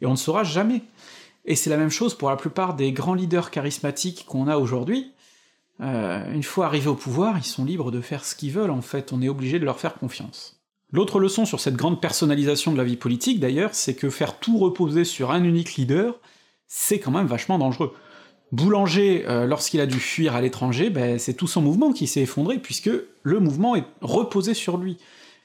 [0.00, 0.82] Et on ne saura jamais.
[1.44, 5.12] Et c'est la même chose pour la plupart des grands leaders charismatiques qu'on a aujourd'hui.
[5.80, 8.80] Euh, une fois arrivés au pouvoir, ils sont libres de faire ce qu'ils veulent, en
[8.80, 10.60] fait, on est obligé de leur faire confiance.
[10.92, 14.58] L'autre leçon sur cette grande personnalisation de la vie politique, d'ailleurs, c'est que faire tout
[14.58, 16.18] reposer sur un unique leader,
[16.68, 17.94] c'est quand même vachement dangereux.
[18.54, 22.20] Boulanger, euh, lorsqu'il a dû fuir à l'étranger, ben, c'est tout son mouvement qui s'est
[22.20, 22.90] effondré, puisque
[23.24, 24.96] le mouvement est reposé sur lui.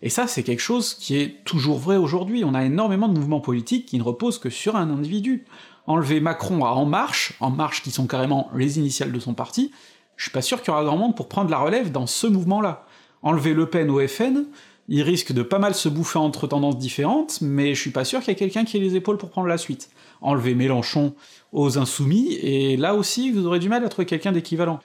[0.03, 3.39] Et ça, c'est quelque chose qui est toujours vrai aujourd'hui, on a énormément de mouvements
[3.39, 5.45] politiques qui ne reposent que sur un individu
[5.88, 9.72] enlever Macron à En Marche, En Marche qui sont carrément les initiales de son parti,
[10.16, 12.28] je suis pas sûr qu'il y aura grand monde pour prendre la relève dans ce
[12.28, 12.86] mouvement-là.
[13.24, 14.45] Enlever Le Pen au FN,
[14.92, 18.20] il risque de pas mal se bouffer entre tendances différentes, mais je suis pas sûr
[18.20, 19.92] qu'il y ait quelqu'un qui ait les épaules pour prendre la suite.
[20.22, 21.14] Enlever Mélenchon
[21.54, 24.80] aux Insoumis, et là aussi vous aurez du mal à trouver quelqu'un d'équivalent.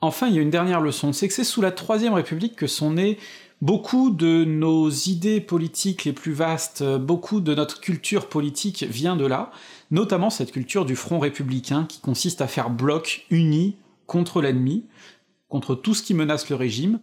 [0.00, 2.66] Enfin, il y a une dernière leçon, c'est que c'est sous la Troisième République que
[2.66, 3.16] sont nés
[3.62, 9.24] beaucoup de nos idées politiques les plus vastes, beaucoup de notre culture politique vient de
[9.24, 9.52] là,
[9.92, 13.76] notamment cette culture du front républicain qui consiste à faire bloc uni
[14.06, 14.84] contre l'ennemi,
[15.48, 16.98] contre tout ce qui menace le régime,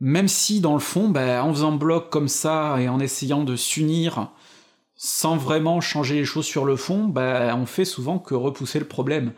[0.00, 3.56] même si dans le fond, ben, en faisant bloc comme ça et en essayant de
[3.56, 4.30] s'unir
[4.94, 8.84] sans vraiment changer les choses sur le fond, ben, on fait souvent que repousser le
[8.84, 9.32] problème.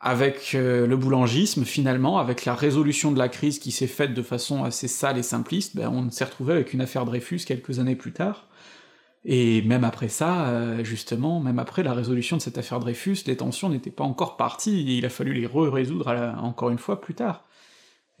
[0.00, 4.22] Avec euh, le boulangisme, finalement, avec la résolution de la crise qui s'est faite de
[4.22, 7.94] façon assez sale et simpliste, ben, on s'est retrouvé avec une affaire Dreyfus quelques années
[7.94, 8.48] plus tard,
[9.24, 13.36] et même après ça, euh, justement, même après la résolution de cette affaire Dreyfus, les
[13.36, 17.14] tensions n'étaient pas encore parties, et il a fallu les re-résoudre encore une fois plus
[17.14, 17.44] tard.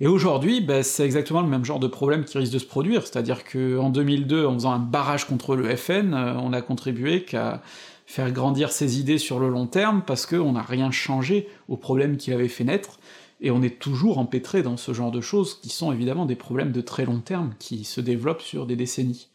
[0.00, 3.06] Et aujourd'hui, bah, c'est exactement le même genre de problème qui risque de se produire,
[3.06, 7.62] c'est-à-dire qu'en 2002, en faisant un barrage contre le FN, euh, on a contribué qu'à
[8.06, 12.16] faire grandir ses idées sur le long terme, parce qu'on n'a rien changé aux problèmes
[12.16, 12.98] qu'il avait fait naître,
[13.40, 16.72] et on est toujours empêtré dans ce genre de choses, qui sont évidemment des problèmes
[16.72, 19.28] de très long terme, qui se développent sur des décennies.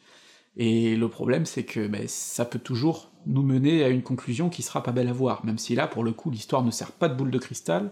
[0.58, 4.64] Et le problème, c'est que ben, ça peut toujours nous mener à une conclusion qui
[4.64, 7.10] sera pas belle à voir, même si là, pour le coup, l'histoire ne sert pas
[7.10, 7.92] de boule de cristal,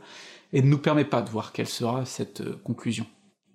[0.55, 3.05] et ne nous permet pas de voir quelle sera cette euh, conclusion.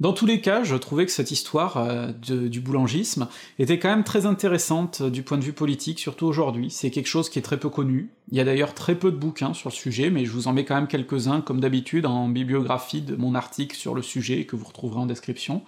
[0.00, 3.26] Dans tous les cas, je trouvais que cette histoire euh, du boulangisme
[3.58, 7.06] était quand même très intéressante euh, du point de vue politique, surtout aujourd'hui, c'est quelque
[7.06, 9.70] chose qui est très peu connu, il y a d'ailleurs très peu de bouquins sur
[9.70, 13.16] le sujet, mais je vous en mets quand même quelques-uns, comme d'habitude, en bibliographie de
[13.16, 15.62] mon article sur le sujet, que vous retrouverez en description,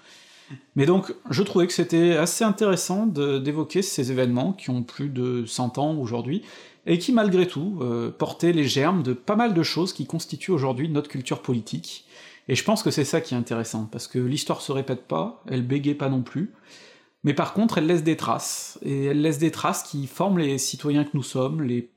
[0.76, 5.44] mais donc, je trouvais que c'était assez intéressant d'évoquer ces événements qui ont plus de
[5.46, 6.42] 100 ans aujourd'hui,
[6.86, 10.50] et qui malgré tout euh, portaient les germes de pas mal de choses qui constituent
[10.50, 12.06] aujourd'hui notre culture politique.
[12.48, 15.42] Et je pense que c'est ça qui est intéressant, parce que l'histoire se répète pas,
[15.48, 16.52] elle bégaye pas non plus,
[17.22, 20.58] mais par contre elle laisse des traces, et elle laisse des traces qui forment les
[20.58, 21.90] citoyens que nous sommes, les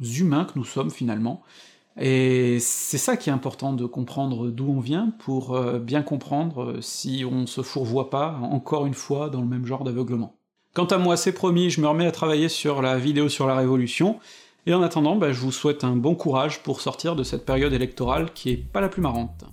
[0.00, 1.42] humains que nous sommes finalement,
[1.98, 6.78] et c'est ça qui est important de comprendre d'où on vient pour euh, bien comprendre
[6.80, 10.34] si on se fourvoie pas, encore une fois, dans le même genre d'aveuglement.
[10.74, 13.54] Quant à moi, c'est promis, je me remets à travailler sur la vidéo sur la
[13.54, 14.18] Révolution,
[14.64, 17.74] et en attendant, bah, je vous souhaite un bon courage pour sortir de cette période
[17.74, 19.44] électorale qui est pas la plus marrante.